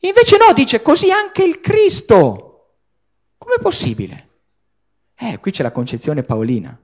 Invece 0.00 0.36
no, 0.36 0.52
dice 0.52 0.82
così 0.82 1.10
anche 1.10 1.42
il 1.42 1.60
Cristo. 1.60 2.46
Com'è 3.38 3.58
possibile? 3.60 4.28
Eh, 5.14 5.38
qui 5.38 5.50
c'è 5.50 5.62
la 5.62 5.72
concezione 5.72 6.22
paolina. 6.22 6.78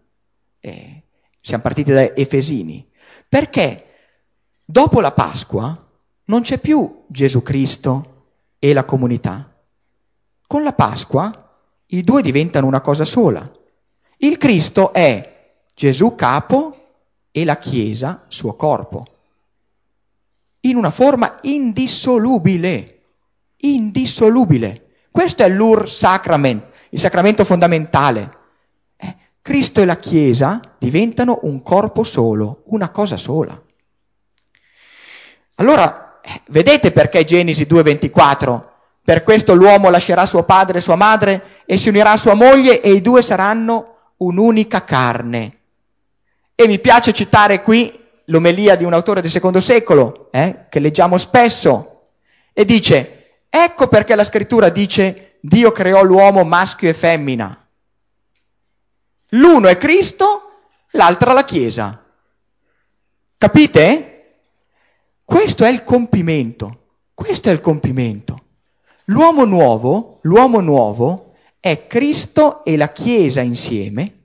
Eh, 0.60 1.02
siamo 1.40 1.62
partiti 1.62 1.92
da 1.92 2.14
Efesini. 2.14 2.88
Perché 3.32 3.86
dopo 4.62 5.00
la 5.00 5.12
Pasqua 5.12 5.74
non 6.24 6.42
c'è 6.42 6.58
più 6.58 7.04
Gesù 7.06 7.42
Cristo 7.42 8.26
e 8.58 8.74
la 8.74 8.84
comunità. 8.84 9.56
Con 10.46 10.62
la 10.62 10.74
Pasqua 10.74 11.32
i 11.86 12.02
due 12.02 12.20
diventano 12.20 12.66
una 12.66 12.82
cosa 12.82 13.06
sola. 13.06 13.42
Il 14.18 14.36
Cristo 14.36 14.92
è 14.92 15.62
Gesù 15.72 16.14
capo 16.14 16.98
e 17.30 17.46
la 17.46 17.56
Chiesa 17.56 18.26
suo 18.28 18.54
corpo. 18.54 19.06
In 20.60 20.76
una 20.76 20.90
forma 20.90 21.38
indissolubile. 21.40 23.00
Indissolubile. 23.60 25.06
Questo 25.10 25.42
è 25.42 25.48
l'Ur 25.48 25.88
Sacrament, 25.88 26.66
il 26.90 27.00
sacramento 27.00 27.44
fondamentale. 27.44 28.40
Cristo 29.42 29.80
e 29.80 29.84
la 29.84 29.98
Chiesa 29.98 30.60
diventano 30.78 31.40
un 31.42 31.62
corpo 31.62 32.04
solo, 32.04 32.62
una 32.66 32.90
cosa 32.90 33.16
sola. 33.16 33.60
Allora, 35.56 36.20
eh, 36.22 36.42
vedete 36.46 36.92
perché 36.92 37.24
Genesi 37.24 37.66
2:24? 37.66 38.70
Per 39.04 39.24
questo 39.24 39.54
l'uomo 39.54 39.90
lascerà 39.90 40.26
suo 40.26 40.44
padre 40.44 40.78
e 40.78 40.80
sua 40.80 40.94
madre 40.94 41.42
e 41.66 41.76
si 41.76 41.88
unirà 41.88 42.12
a 42.12 42.16
sua 42.16 42.34
moglie 42.34 42.80
e 42.80 42.92
i 42.92 43.00
due 43.00 43.20
saranno 43.20 43.96
un'unica 44.18 44.84
carne. 44.84 45.58
E 46.54 46.68
mi 46.68 46.78
piace 46.78 47.12
citare 47.12 47.62
qui 47.62 47.98
l'omelia 48.26 48.76
di 48.76 48.84
un 48.84 48.92
autore 48.92 49.20
del 49.20 49.30
secondo 49.30 49.58
secolo, 49.58 50.28
eh, 50.30 50.66
che 50.68 50.78
leggiamo 50.78 51.18
spesso, 51.18 52.10
e 52.52 52.64
dice, 52.64 53.40
ecco 53.50 53.88
perché 53.88 54.14
la 54.14 54.22
scrittura 54.22 54.68
dice 54.68 55.38
Dio 55.40 55.72
creò 55.72 56.04
l'uomo 56.04 56.44
maschio 56.44 56.88
e 56.88 56.94
femmina. 56.94 57.61
L'uno 59.34 59.68
è 59.68 59.76
Cristo, 59.78 60.50
l'altra 60.92 61.32
la 61.32 61.44
Chiesa. 61.44 62.04
Capite? 63.38 64.08
Questo 65.24 65.64
è 65.64 65.70
il 65.70 65.84
compimento. 65.84 66.80
Questo 67.14 67.48
è 67.48 67.52
il 67.52 67.60
compimento. 67.60 68.40
L'uomo 69.06 69.44
nuovo, 69.44 70.18
l'uomo 70.22 70.60
nuovo 70.60 71.34
è 71.60 71.86
Cristo 71.86 72.64
e 72.64 72.76
la 72.76 72.92
Chiesa 72.92 73.40
insieme, 73.40 74.20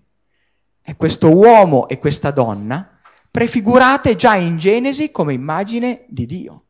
è 0.81 0.95
questo 0.95 1.29
uomo 1.29 1.87
e 1.87 1.99
questa 1.99 2.31
donna, 2.31 2.99
prefigurate 3.29 4.15
già 4.15 4.35
in 4.35 4.57
Genesi 4.57 5.11
come 5.11 5.33
immagine 5.33 6.05
di 6.07 6.25
Dio. 6.25 6.63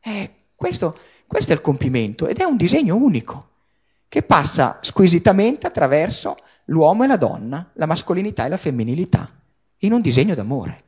Eh, 0.00 0.34
questo, 0.54 0.98
questo 1.26 1.52
è 1.52 1.54
il 1.54 1.60
compimento 1.60 2.26
ed 2.26 2.38
è 2.38 2.44
un 2.44 2.56
disegno 2.56 2.96
unico 2.96 3.48
che 4.08 4.22
passa 4.22 4.78
squisitamente 4.82 5.66
attraverso 5.66 6.36
l'uomo 6.70 7.04
e 7.04 7.06
la 7.06 7.16
donna, 7.16 7.70
la 7.74 7.86
mascolinità 7.86 8.46
e 8.46 8.48
la 8.48 8.56
femminilità, 8.56 9.28
in 9.78 9.92
un 9.92 10.00
disegno 10.00 10.34
d'amore. 10.34 10.84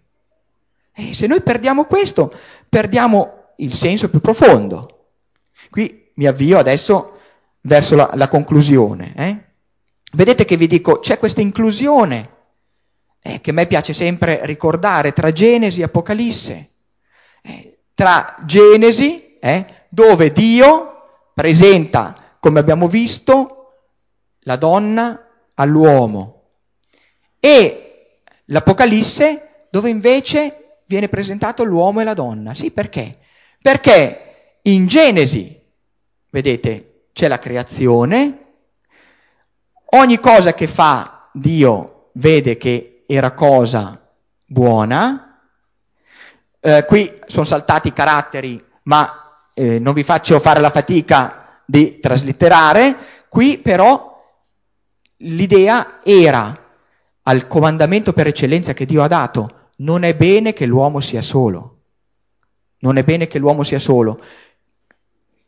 E 0.92 1.14
se 1.14 1.26
noi 1.26 1.40
perdiamo 1.42 1.84
questo, 1.84 2.32
perdiamo 2.68 3.52
il 3.56 3.74
senso 3.74 4.08
più 4.08 4.20
profondo. 4.20 5.06
Qui 5.70 6.10
mi 6.14 6.26
avvio 6.26 6.58
adesso 6.58 7.20
verso 7.62 7.96
la, 7.96 8.10
la 8.14 8.28
conclusione. 8.28 9.14
Eh? 9.16 9.44
Vedete 10.12 10.44
che 10.44 10.56
vi 10.56 10.66
dico, 10.66 10.98
c'è 10.98 11.18
questa 11.18 11.40
inclusione 11.40 12.30
eh, 13.20 13.40
che 13.40 13.50
a 13.50 13.54
me 13.54 13.66
piace 13.66 13.94
sempre 13.94 14.44
ricordare 14.44 15.12
tra 15.12 15.32
Genesi 15.32 15.80
e 15.80 15.84
Apocalisse. 15.84 16.68
Eh, 17.42 17.78
tra 17.94 18.36
Genesi, 18.44 19.38
eh, 19.38 19.86
dove 19.88 20.32
Dio 20.32 21.30
presenta, 21.34 22.14
come 22.38 22.60
abbiamo 22.60 22.88
visto, 22.88 23.56
la 24.40 24.56
donna 24.56 25.31
all'uomo, 25.62 26.42
e 27.40 28.22
l'Apocalisse, 28.46 29.66
dove 29.70 29.88
invece 29.90 30.80
viene 30.86 31.08
presentato 31.08 31.64
l'uomo 31.64 32.00
e 32.00 32.04
la 32.04 32.14
donna. 32.14 32.54
Sì, 32.54 32.70
perché? 32.70 33.18
Perché 33.60 34.58
in 34.62 34.86
Genesi, 34.86 35.58
vedete, 36.30 37.06
c'è 37.12 37.28
la 37.28 37.38
creazione, 37.38 38.38
ogni 39.90 40.18
cosa 40.20 40.54
che 40.54 40.66
fa 40.66 41.28
Dio 41.32 42.10
vede 42.14 42.56
che 42.56 43.04
era 43.06 43.32
cosa 43.32 43.98
buona, 44.46 45.40
eh, 46.60 46.84
qui 46.86 47.20
sono 47.26 47.44
saltati 47.44 47.88
i 47.88 47.92
caratteri, 47.92 48.62
ma 48.84 49.48
eh, 49.54 49.78
non 49.78 49.94
vi 49.94 50.02
faccio 50.02 50.38
fare 50.40 50.60
la 50.60 50.70
fatica 50.70 51.60
di 51.66 51.98
traslitterare, 52.00 52.96
qui 53.28 53.58
però 53.58 54.11
l'idea 55.22 56.00
era 56.02 56.58
al 57.22 57.46
comandamento 57.46 58.12
per 58.12 58.26
eccellenza 58.26 58.72
che 58.72 58.86
Dio 58.86 59.02
ha 59.02 59.08
dato, 59.08 59.68
non 59.78 60.02
è 60.02 60.14
bene 60.14 60.52
che 60.52 60.66
l'uomo 60.66 61.00
sia 61.00 61.22
solo. 61.22 61.78
Non 62.78 62.96
è 62.96 63.04
bene 63.04 63.26
che 63.26 63.38
l'uomo 63.38 63.62
sia 63.62 63.78
solo. 63.78 64.20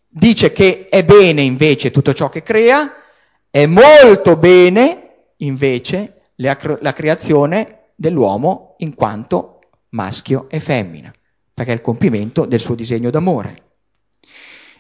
Dice 0.07 0.53
che 0.53 0.89
è 0.89 1.05
bene 1.05 1.43
invece 1.43 1.91
tutto 1.91 2.15
ciò 2.15 2.29
che 2.29 2.43
crea, 2.43 2.93
è 3.51 3.67
molto 3.67 4.37
bene 4.37 5.33
invece 5.39 6.31
la, 6.37 6.57
la 6.81 6.93
creazione 6.93 7.91
dell'uomo 7.97 8.77
in 8.79 8.95
quanto 8.95 9.61
maschio 9.91 10.49
e 10.49 10.61
femmina, 10.61 11.13
perché 11.53 11.73
è 11.73 11.75
il 11.75 11.81
compimento 11.81 12.45
del 12.45 12.61
suo 12.61 12.77
disegno 12.77 13.11
d'amore. 13.11 13.63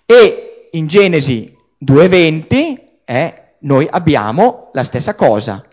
E 0.06 0.68
in 0.72 0.86
Genesi 0.86 1.56
2.20 1.84 2.80
eh, 3.04 3.43
noi 3.64 3.86
abbiamo 3.90 4.70
la 4.72 4.84
stessa 4.84 5.14
cosa. 5.14 5.64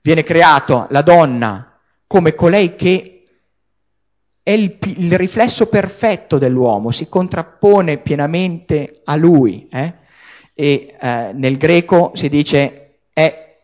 Viene 0.00 0.22
creata 0.22 0.86
la 0.90 1.02
donna 1.02 1.78
come 2.06 2.34
colei 2.34 2.76
che 2.76 3.22
è 4.42 4.50
il, 4.50 4.76
il, 4.98 5.16
riflesso 5.16 5.66
perfetto 5.68 6.36
dell'uomo, 6.36 6.90
si 6.90 7.08
contrappone 7.08 7.98
pienamente 7.98 9.00
a 9.04 9.16
lui. 9.16 9.66
Eh? 9.70 9.94
E 10.52 10.96
eh, 11.00 11.30
nel 11.32 11.56
greco 11.56 12.12
si 12.14 12.28
dice 12.28 12.98
è 13.12 13.56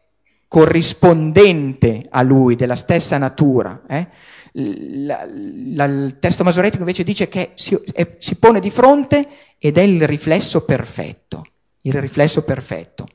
corrispondente 0.48 2.06
a 2.08 2.22
lui, 2.22 2.56
della 2.56 2.76
stessa 2.76 3.18
natura. 3.18 3.82
Eh? 3.86 4.06
La, 4.52 5.24
la, 5.28 5.84
il 5.84 6.16
testo 6.18 6.44
masoretico 6.44 6.82
invece 6.82 7.04
dice 7.04 7.28
che 7.28 7.52
si, 7.54 7.78
è, 7.92 8.16
si 8.18 8.36
pone 8.36 8.58
di 8.58 8.70
fronte 8.70 9.28
ed 9.58 9.76
è 9.76 9.82
il 9.82 10.06
riflesso 10.06 10.64
perfetto. 10.64 11.46
Il 11.82 11.94
riflesso 11.94 12.42
perfetto. 12.42 13.06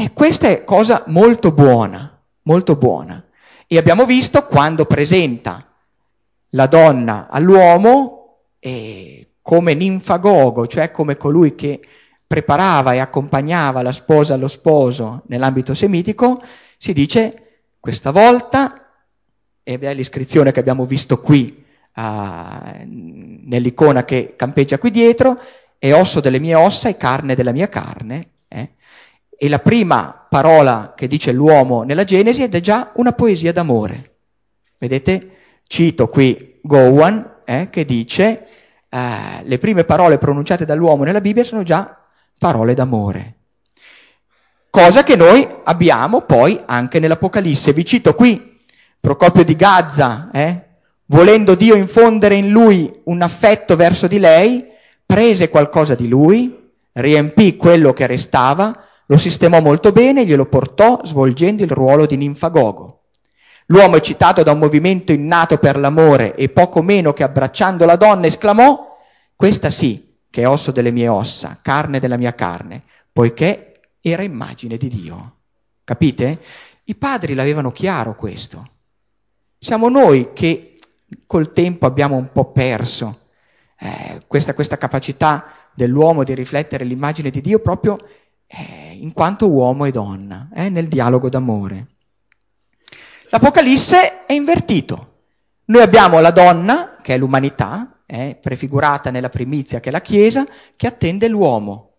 E 0.00 0.12
questa 0.12 0.46
è 0.46 0.62
cosa 0.62 1.02
molto 1.08 1.50
buona, 1.50 2.22
molto 2.42 2.76
buona. 2.76 3.20
E 3.66 3.78
abbiamo 3.78 4.06
visto 4.06 4.44
quando 4.44 4.84
presenta 4.86 5.66
la 6.50 6.66
donna 6.68 7.26
all'uomo 7.28 8.44
eh, 8.60 9.30
come 9.42 9.74
ninfagogo, 9.74 10.68
cioè 10.68 10.92
come 10.92 11.16
colui 11.16 11.56
che 11.56 11.80
preparava 12.24 12.92
e 12.92 12.98
accompagnava 12.98 13.82
la 13.82 13.90
sposa 13.90 14.34
allo 14.34 14.46
sposo 14.46 15.24
nell'ambito 15.26 15.74
semitico, 15.74 16.40
si 16.78 16.92
dice 16.92 17.64
questa 17.80 18.12
volta, 18.12 18.92
e 19.64 19.78
è 19.80 19.94
l'iscrizione 19.94 20.52
che 20.52 20.60
abbiamo 20.60 20.84
visto 20.84 21.20
qui 21.20 21.64
uh, 21.96 22.02
nell'icona 22.84 24.04
che 24.04 24.34
campeggia 24.36 24.78
qui 24.78 24.92
dietro, 24.92 25.40
è 25.76 25.92
osso 25.92 26.20
delle 26.20 26.38
mie 26.38 26.54
ossa 26.54 26.88
e 26.88 26.96
carne 26.96 27.34
della 27.34 27.50
mia 27.50 27.68
carne. 27.68 28.28
E 29.40 29.48
la 29.48 29.60
prima 29.60 30.26
parola 30.28 30.94
che 30.96 31.06
dice 31.06 31.30
l'uomo 31.30 31.84
nella 31.84 32.02
Genesi 32.02 32.42
è 32.42 32.60
già 32.60 32.90
una 32.96 33.12
poesia 33.12 33.52
d'amore. 33.52 34.16
Vedete? 34.78 35.36
Cito 35.68 36.08
qui 36.08 36.58
Gowan 36.60 37.36
eh, 37.44 37.68
che 37.70 37.84
dice 37.84 38.46
eh, 38.88 38.98
le 39.44 39.58
prime 39.58 39.84
parole 39.84 40.18
pronunciate 40.18 40.64
dall'uomo 40.64 41.04
nella 41.04 41.20
Bibbia 41.20 41.44
sono 41.44 41.62
già 41.62 42.04
parole 42.36 42.74
d'amore. 42.74 43.34
Cosa 44.70 45.04
che 45.04 45.14
noi 45.14 45.46
abbiamo 45.64 46.22
poi 46.22 46.60
anche 46.66 46.98
nell'Apocalisse. 46.98 47.72
Vi 47.72 47.84
cito 47.84 48.14
qui 48.14 48.56
Procopio 49.00 49.44
di 49.44 49.54
Gazza, 49.54 50.30
eh, 50.32 50.62
volendo 51.06 51.54
Dio 51.54 51.76
infondere 51.76 52.34
in 52.34 52.50
lui 52.50 52.90
un 53.04 53.22
affetto 53.22 53.76
verso 53.76 54.08
di 54.08 54.18
lei, 54.18 54.66
prese 55.06 55.48
qualcosa 55.48 55.94
di 55.94 56.08
lui, 56.08 56.70
riempì 56.92 57.56
quello 57.56 57.92
che 57.92 58.06
restava, 58.06 58.87
lo 59.10 59.16
sistemò 59.16 59.60
molto 59.60 59.90
bene 59.90 60.20
e 60.20 60.26
glielo 60.26 60.46
portò 60.46 61.00
svolgendo 61.02 61.62
il 61.62 61.70
ruolo 61.70 62.04
di 62.04 62.16
ninfagogo. 62.16 63.04
L'uomo 63.66 63.96
eccitato 63.96 64.42
da 64.42 64.52
un 64.52 64.58
movimento 64.58 65.12
innato 65.12 65.56
per 65.58 65.78
l'amore 65.78 66.34
e 66.34 66.50
poco 66.50 66.82
meno 66.82 67.12
che 67.14 67.22
abbracciando 67.22 67.86
la 67.86 67.96
donna 67.96 68.26
esclamò, 68.26 68.98
questa 69.34 69.70
sì, 69.70 70.18
che 70.30 70.42
è 70.42 70.48
osso 70.48 70.72
delle 70.72 70.90
mie 70.90 71.08
ossa, 71.08 71.58
carne 71.62 72.00
della 72.00 72.18
mia 72.18 72.34
carne, 72.34 72.82
poiché 73.12 73.80
era 74.00 74.22
immagine 74.22 74.76
di 74.76 74.88
Dio. 74.88 75.36
Capite? 75.84 76.40
I 76.84 76.94
padri 76.94 77.34
l'avevano 77.34 77.72
chiaro 77.72 78.14
questo. 78.14 78.64
Siamo 79.58 79.88
noi 79.88 80.32
che 80.34 80.78
col 81.26 81.52
tempo 81.52 81.86
abbiamo 81.86 82.16
un 82.16 82.30
po' 82.30 82.52
perso 82.52 83.20
eh, 83.78 84.22
questa, 84.26 84.54
questa, 84.54 84.76
capacità 84.76 85.46
dell'uomo 85.72 86.24
di 86.24 86.34
riflettere 86.34 86.84
l'immagine 86.84 87.30
di 87.30 87.40
Dio 87.40 87.60
proprio 87.60 87.98
eh, 88.48 88.96
in 88.98 89.12
quanto 89.12 89.48
uomo 89.48 89.84
e 89.84 89.92
donna, 89.92 90.48
eh, 90.52 90.68
nel 90.68 90.88
dialogo 90.88 91.28
d'amore. 91.28 91.86
L'Apocalisse 93.30 94.24
è 94.24 94.32
invertito. 94.32 95.16
Noi 95.66 95.82
abbiamo 95.82 96.18
la 96.18 96.30
donna, 96.30 96.96
che 97.00 97.14
è 97.14 97.18
l'umanità, 97.18 98.00
eh, 98.06 98.38
prefigurata 98.40 99.10
nella 99.10 99.28
primizia 99.28 99.80
che 99.80 99.90
è 99.90 99.92
la 99.92 100.00
Chiesa, 100.00 100.46
che 100.76 100.86
attende 100.86 101.28
l'uomo. 101.28 101.92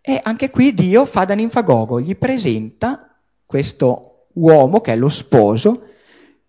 E 0.00 0.18
anche 0.22 0.48
qui 0.50 0.72
Dio 0.72 1.04
fa 1.04 1.24
da 1.24 1.34
ninfagogo, 1.34 2.00
gli 2.00 2.16
presenta 2.16 3.14
questo 3.44 4.28
uomo, 4.34 4.80
che 4.80 4.92
è 4.92 4.96
lo 4.96 5.10
sposo, 5.10 5.88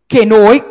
che 0.05 0.23
noi 0.23 0.63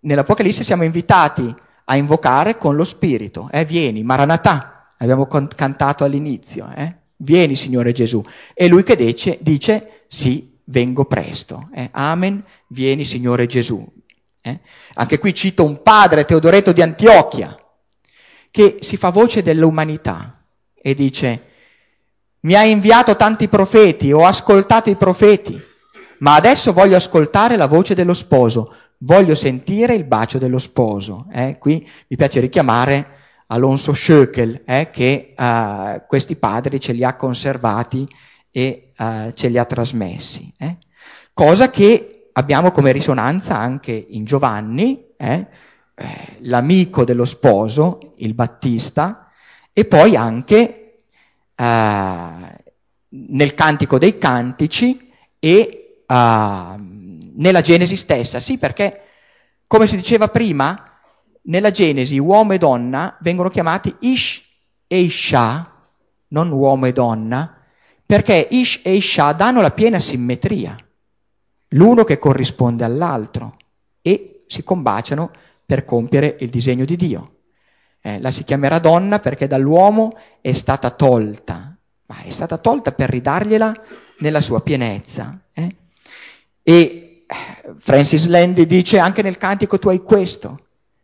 nell'Apocalisse 0.00 0.62
siamo 0.62 0.84
invitati 0.84 1.52
a 1.86 1.96
invocare 1.96 2.56
con 2.56 2.76
lo 2.76 2.84
Spirito. 2.84 3.48
Eh, 3.50 3.64
vieni, 3.64 4.04
Maranatà, 4.04 4.94
abbiamo 4.96 5.26
cantato 5.26 6.04
all'inizio. 6.04 6.70
Eh? 6.72 6.99
Vieni, 7.22 7.56
Signore 7.56 7.92
Gesù. 7.92 8.24
E 8.54 8.66
lui 8.68 8.82
che 8.82 8.96
dice, 8.96 9.38
dice 9.40 10.04
sì, 10.06 10.58
vengo 10.64 11.04
presto. 11.04 11.68
Eh? 11.74 11.88
Amen, 11.92 12.42
vieni 12.68 13.04
Signore 13.04 13.46
Gesù. 13.46 13.86
Eh? 14.40 14.58
Anche 14.94 15.18
qui 15.18 15.34
cito 15.34 15.64
un 15.64 15.82
padre, 15.82 16.24
Teodoreto 16.24 16.72
di 16.72 16.82
Antiochia, 16.82 17.56
che 18.50 18.78
si 18.80 18.96
fa 18.96 19.10
voce 19.10 19.42
dell'umanità 19.42 20.42
e 20.74 20.94
dice 20.94 21.44
mi 22.40 22.54
ha 22.54 22.64
inviato 22.64 23.16
tanti 23.16 23.48
profeti, 23.48 24.12
ho 24.12 24.24
ascoltato 24.24 24.88
i 24.88 24.96
profeti, 24.96 25.60
ma 26.20 26.34
adesso 26.34 26.72
voglio 26.72 26.96
ascoltare 26.96 27.56
la 27.56 27.66
voce 27.66 27.94
dello 27.94 28.14
sposo, 28.14 28.74
voglio 28.98 29.34
sentire 29.34 29.94
il 29.94 30.04
bacio 30.04 30.38
dello 30.38 30.58
sposo. 30.58 31.26
Eh? 31.30 31.58
Qui 31.58 31.86
mi 32.08 32.16
piace 32.16 32.40
richiamare 32.40 33.18
Alonso 33.52 33.92
Schöckel, 33.92 34.62
eh, 34.64 34.90
che 34.90 35.34
uh, 35.36 36.02
questi 36.06 36.36
padri 36.36 36.78
ce 36.78 36.92
li 36.92 37.02
ha 37.02 37.16
conservati 37.16 38.08
e 38.50 38.92
uh, 38.96 39.32
ce 39.32 39.48
li 39.48 39.58
ha 39.58 39.64
trasmessi. 39.64 40.54
Eh? 40.56 40.76
Cosa 41.32 41.68
che 41.68 42.30
abbiamo 42.32 42.70
come 42.70 42.92
risonanza 42.92 43.58
anche 43.58 43.92
in 43.92 44.24
Giovanni, 44.24 45.04
eh, 45.16 45.46
eh, 45.94 46.36
l'amico 46.40 47.04
dello 47.04 47.24
sposo, 47.24 48.14
il 48.18 48.34
Battista, 48.34 49.30
e 49.72 49.84
poi 49.84 50.16
anche 50.16 50.76
nel 53.10 53.54
Cantico 53.54 53.98
dei 53.98 54.16
Cantici 54.16 55.12
e 55.38 56.04
nella 56.06 57.60
Genesi 57.60 57.96
stessa. 57.96 58.40
Sì, 58.40 58.56
perché, 58.56 59.02
come 59.66 59.86
si 59.86 59.96
diceva 59.96 60.28
prima, 60.28 60.89
nella 61.42 61.70
Genesi 61.70 62.18
uomo 62.18 62.52
e 62.52 62.58
donna 62.58 63.16
vengono 63.20 63.48
chiamati 63.48 63.94
Ish 64.00 64.42
e 64.86 65.00
Isha, 65.00 65.72
non 66.28 66.50
uomo 66.50 66.86
e 66.86 66.92
donna, 66.92 67.56
perché 68.04 68.48
Ish 68.50 68.80
e 68.82 68.94
Isha 68.94 69.32
danno 69.32 69.60
la 69.60 69.70
piena 69.70 70.00
simmetria, 70.00 70.76
l'uno 71.68 72.04
che 72.04 72.18
corrisponde 72.18 72.84
all'altro 72.84 73.56
e 74.02 74.44
si 74.46 74.62
combaciano 74.64 75.30
per 75.64 75.84
compiere 75.84 76.36
il 76.40 76.50
disegno 76.50 76.84
di 76.84 76.96
Dio. 76.96 77.34
Eh, 78.02 78.20
la 78.20 78.30
si 78.30 78.44
chiamerà 78.44 78.78
donna 78.78 79.20
perché 79.20 79.46
dall'uomo 79.46 80.16
è 80.40 80.52
stata 80.52 80.90
tolta, 80.90 81.76
ma 82.06 82.22
è 82.22 82.30
stata 82.30 82.58
tolta 82.58 82.92
per 82.92 83.10
ridargliela 83.10 83.74
nella 84.18 84.40
sua 84.40 84.62
pienezza. 84.62 85.38
Eh? 85.52 85.76
E 86.62 87.24
eh, 87.26 87.74
Francis 87.78 88.26
Landy 88.26 88.66
dice 88.66 88.98
anche 88.98 89.22
nel 89.22 89.36
cantico 89.36 89.78
tu 89.78 89.88
hai 89.88 90.02
questo, 90.02 90.58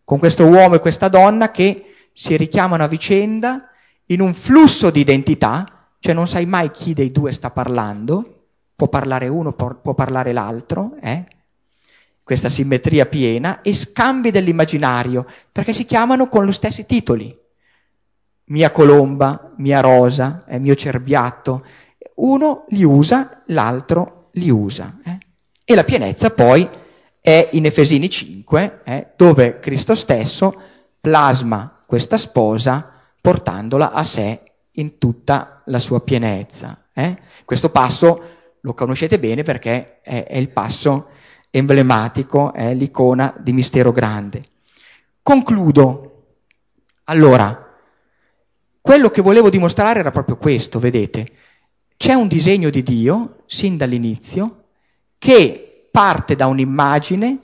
con 0.06 0.20
questo 0.20 0.46
uomo 0.46 0.76
e 0.76 0.78
questa 0.78 1.08
donna 1.08 1.50
che 1.50 2.10
si 2.12 2.36
richiamano 2.36 2.84
a 2.84 2.86
vicenda 2.86 3.70
in 4.06 4.20
un 4.20 4.34
flusso 4.34 4.90
di 4.90 5.00
identità, 5.00 5.88
cioè 5.98 6.14
non 6.14 6.28
sai 6.28 6.46
mai 6.46 6.70
chi 6.70 6.94
dei 6.94 7.10
due 7.10 7.32
sta 7.32 7.50
parlando, 7.50 8.44
può 8.76 8.86
parlare 8.86 9.26
uno, 9.26 9.52
può 9.52 9.94
parlare 9.94 10.32
l'altro, 10.32 10.94
eh? 11.00 11.24
questa 12.22 12.48
simmetria 12.48 13.06
piena, 13.06 13.62
e 13.62 13.74
scambi 13.74 14.30
dell'immaginario, 14.30 15.26
perché 15.50 15.72
si 15.72 15.84
chiamano 15.84 16.28
con 16.28 16.46
gli 16.46 16.52
stessi 16.52 16.86
titoli. 16.86 17.36
Mia 18.44 18.70
colomba, 18.70 19.54
mia 19.56 19.80
rosa, 19.80 20.44
eh, 20.46 20.60
mio 20.60 20.76
cerbiatto. 20.76 21.66
Uno 22.14 22.64
li 22.68 22.84
usa, 22.84 23.42
l'altro 23.46 24.28
li 24.34 24.50
usa. 24.50 24.98
Eh? 25.04 25.18
E 25.64 25.74
la 25.74 25.82
pienezza 25.82 26.30
poi 26.30 26.84
è 27.26 27.48
in 27.54 27.66
Efesini 27.66 28.08
5, 28.08 28.82
eh, 28.84 29.06
dove 29.16 29.58
Cristo 29.58 29.96
stesso 29.96 30.62
plasma 31.00 31.80
questa 31.84 32.18
sposa 32.18 32.92
portandola 33.20 33.90
a 33.90 34.04
sé 34.04 34.52
in 34.70 34.96
tutta 34.98 35.60
la 35.64 35.80
sua 35.80 36.02
pienezza. 36.02 36.84
Eh. 36.92 37.18
Questo 37.44 37.70
passo 37.70 38.22
lo 38.60 38.74
conoscete 38.74 39.18
bene 39.18 39.42
perché 39.42 40.02
è, 40.02 40.24
è 40.24 40.36
il 40.36 40.50
passo 40.50 41.08
emblematico, 41.50 42.52
è 42.52 42.72
l'icona 42.74 43.34
di 43.40 43.52
mistero 43.52 43.90
grande. 43.90 44.44
Concludo. 45.20 46.26
Allora, 47.06 47.76
quello 48.80 49.10
che 49.10 49.20
volevo 49.20 49.50
dimostrare 49.50 49.98
era 49.98 50.12
proprio 50.12 50.36
questo, 50.36 50.78
vedete. 50.78 51.26
C'è 51.96 52.12
un 52.12 52.28
disegno 52.28 52.70
di 52.70 52.84
Dio, 52.84 53.42
sin 53.46 53.76
dall'inizio, 53.76 54.66
che 55.18 55.75
parte 55.96 56.36
da 56.36 56.46
un'immagine 56.46 57.38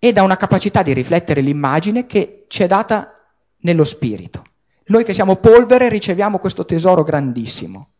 e 0.00 0.10
da 0.10 0.24
una 0.24 0.36
capacità 0.36 0.82
di 0.82 0.92
riflettere 0.92 1.40
l'immagine 1.40 2.06
che 2.06 2.46
ci 2.48 2.64
è 2.64 2.66
data 2.66 3.24
nello 3.58 3.84
spirito. 3.84 4.42
Noi 4.86 5.04
che 5.04 5.14
siamo 5.14 5.36
polvere 5.36 5.88
riceviamo 5.88 6.40
questo 6.40 6.64
tesoro 6.64 7.04
grandissimo. 7.04 7.90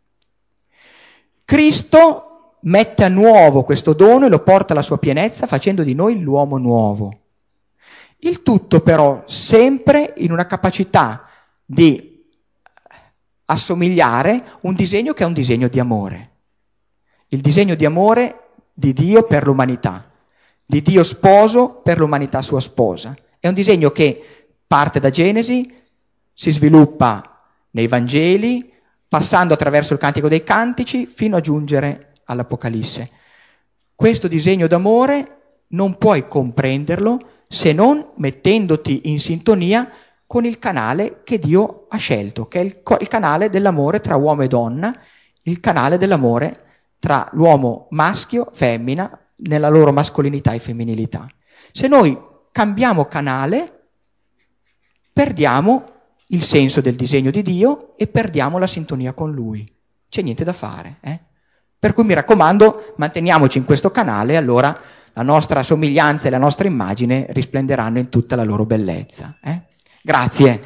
Cristo 1.45 2.57
mette 2.63 3.05
a 3.05 3.09
nuovo 3.09 3.63
questo 3.63 3.93
dono 3.93 4.27
e 4.27 4.29
lo 4.29 4.41
porta 4.41 4.73
alla 4.73 4.83
sua 4.83 4.99
pienezza 4.99 5.47
facendo 5.47 5.85
di 5.85 5.95
noi 5.95 6.19
l'uomo 6.19 6.59
nuovo. 6.59 7.21
Il 8.19 8.43
tutto 8.43 8.81
però 8.81 9.23
sempre 9.27 10.13
in 10.17 10.33
una 10.33 10.49
capacità 10.49 11.29
di 11.65 12.21
assomigliare 13.45 14.59
un 14.63 14.75
disegno 14.75 15.13
che 15.13 15.23
è 15.23 15.27
un 15.27 15.35
disegno 15.35 15.69
di 15.69 15.79
amore. 15.79 16.31
Il 17.29 17.43
disegno 17.43 17.77
di 17.77 17.85
amore 17.85 18.43
di 18.79 18.93
Dio 18.93 19.25
per 19.25 19.45
l'umanità, 19.45 20.09
di 20.65 20.83
Dio 20.83 21.03
sposo 21.03 21.81
per 21.83 21.99
l'umanità 21.99 22.43
sua 22.43 22.61
sposa. 22.61 23.13
È 23.41 23.49
un 23.49 23.55
disegno 23.55 23.91
che 23.91 24.47
parte 24.69 25.01
da 25.01 25.11
Genesi, 25.11 25.75
si 26.33 26.53
sviluppa 26.53 27.43
nei 27.71 27.89
Vangeli, 27.89 28.73
passando 29.09 29.53
attraverso 29.53 29.95
il 29.95 29.99
Cantico 29.99 30.29
dei 30.29 30.45
Cantici 30.45 31.07
fino 31.07 31.37
a 31.37 31.41
giungere 31.41 32.13
all'Apocalisse. 32.27 33.11
Questo 33.97 34.29
disegno 34.29 34.69
d'amore 34.69 35.39
non 35.71 35.99
puoi 35.99 36.29
comprenderlo 36.29 37.19
se 37.49 37.73
non 37.73 38.13
mettendoti 38.15 39.11
in 39.11 39.19
sintonia 39.19 39.91
con 40.25 40.45
il 40.45 40.61
canale 40.61 41.23
che 41.25 41.41
Dio 41.41 41.87
ha 41.89 41.97
scelto, 41.97 42.47
che 42.47 42.61
è 42.61 42.63
il, 42.63 42.81
il 43.01 43.09
canale 43.09 43.51
dell'amore 43.51 43.99
tra 43.99 44.15
uomo 44.15 44.43
e 44.43 44.47
donna, 44.47 44.97
il 45.43 45.59
canale 45.59 45.99
dell'amore 45.99 46.67
tra 46.99 47.29
l'uomo 47.33 47.87
maschio, 47.91 48.49
femmina, 48.53 49.19
nella 49.37 49.69
loro 49.69 49.93
mascolinità 49.93 50.53
e 50.53 50.59
femminilità. 50.59 51.27
Se 51.73 51.87
noi 51.87 52.19
cambiamo 52.51 53.05
canale, 53.07 53.91
perdiamo 55.13 55.85
il 56.29 56.43
senso 56.43 56.81
del 56.81 56.97
disegno 56.97 57.31
di 57.31 57.43
Dio 57.43 57.97
e 57.97 58.07
perdiamo 58.07 58.59
la 58.59 58.67
sintonia 58.67 59.13
con 59.13 59.33
Lui. 59.33 59.71
C'è 60.09 60.23
niente 60.23 60.45
da 60.45 60.53
fare. 60.53 60.97
Eh? 61.01 61.19
Per 61.79 61.93
cui 61.93 62.05
mi 62.05 62.15
raccomando, 62.15 62.95
manteniamoci 62.97 63.59
in 63.59 63.65
questo 63.65 63.91
canale, 63.91 64.37
allora 64.37 64.77
la 65.13 65.23
nostra 65.23 65.63
somiglianza 65.63 66.27
e 66.27 66.31
la 66.31 66.39
nostra 66.39 66.67
immagine 66.67 67.27
risplenderanno 67.31 67.99
in 67.99 68.09
tutta 68.09 68.37
la 68.37 68.45
loro 68.45 68.65
bellezza. 68.65 69.37
Eh? 69.43 69.63
Grazie. 70.03 70.61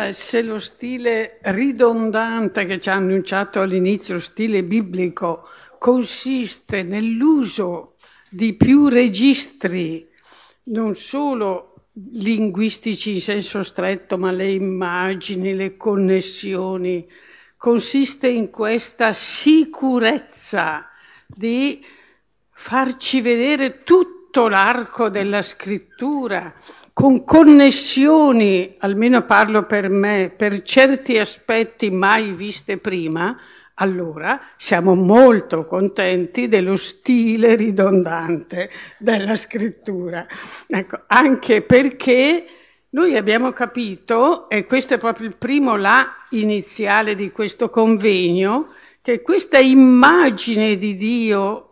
Eh, 0.00 0.12
se 0.12 0.42
lo 0.42 0.60
stile 0.60 1.40
ridondante 1.42 2.66
che 2.66 2.78
ci 2.78 2.88
ha 2.88 2.92
annunciato 2.92 3.60
all'inizio, 3.60 4.14
lo 4.14 4.20
stile 4.20 4.62
biblico, 4.62 5.48
consiste 5.76 6.84
nell'uso 6.84 7.96
di 8.30 8.54
più 8.54 8.86
registri, 8.86 10.08
non 10.66 10.94
solo 10.94 11.86
linguistici 12.12 13.14
in 13.14 13.20
senso 13.20 13.64
stretto, 13.64 14.16
ma 14.16 14.30
le 14.30 14.48
immagini, 14.52 15.56
le 15.56 15.76
connessioni, 15.76 17.04
consiste 17.56 18.28
in 18.28 18.50
questa 18.50 19.12
sicurezza 19.12 20.88
di 21.26 21.84
farci 22.52 23.20
vedere 23.20 23.82
tutto 24.30 24.48
l'arco 24.48 25.08
della 25.08 25.40
scrittura, 25.40 26.52
con 26.92 27.24
connessioni, 27.24 28.74
almeno 28.78 29.24
parlo 29.24 29.64
per 29.64 29.88
me, 29.88 30.30
per 30.36 30.60
certi 30.62 31.16
aspetti 31.16 31.90
mai 31.90 32.32
viste 32.32 32.76
prima, 32.76 33.38
allora 33.76 34.38
siamo 34.58 34.94
molto 34.94 35.64
contenti 35.64 36.46
dello 36.46 36.76
stile 36.76 37.54
ridondante 37.54 38.68
della 38.98 39.34
scrittura. 39.34 40.26
Ecco, 40.66 41.04
anche 41.06 41.62
perché 41.62 42.44
noi 42.90 43.16
abbiamo 43.16 43.52
capito, 43.52 44.50
e 44.50 44.66
questo 44.66 44.92
è 44.92 44.98
proprio 44.98 45.26
il 45.26 45.36
primo 45.36 45.76
là 45.76 46.06
iniziale 46.30 47.14
di 47.14 47.32
questo 47.32 47.70
convegno, 47.70 48.74
che 49.00 49.22
questa 49.22 49.58
immagine 49.58 50.76
di 50.76 50.96
Dio, 50.96 51.70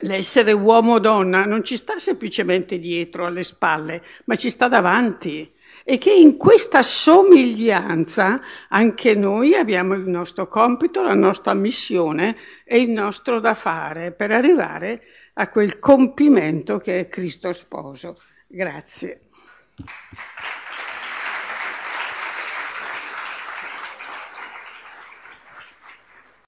l'essere 0.00 0.52
uomo 0.52 0.94
o 0.94 0.98
donna 0.98 1.44
non 1.44 1.64
ci 1.64 1.76
sta 1.76 1.98
semplicemente 1.98 2.78
dietro, 2.78 3.26
alle 3.26 3.42
spalle, 3.42 4.02
ma 4.24 4.36
ci 4.36 4.50
sta 4.50 4.68
davanti. 4.68 5.52
E 5.88 5.98
che 5.98 6.12
in 6.12 6.36
questa 6.36 6.82
somiglianza 6.82 8.40
anche 8.68 9.14
noi 9.14 9.54
abbiamo 9.54 9.94
il 9.94 10.08
nostro 10.08 10.48
compito, 10.48 11.02
la 11.02 11.14
nostra 11.14 11.54
missione 11.54 12.36
e 12.64 12.80
il 12.80 12.90
nostro 12.90 13.38
da 13.38 13.54
fare 13.54 14.10
per 14.10 14.32
arrivare 14.32 15.02
a 15.34 15.48
quel 15.48 15.78
compimento 15.78 16.78
che 16.78 17.00
è 17.00 17.08
Cristo 17.08 17.52
sposo. 17.52 18.16
Grazie. 18.48 19.20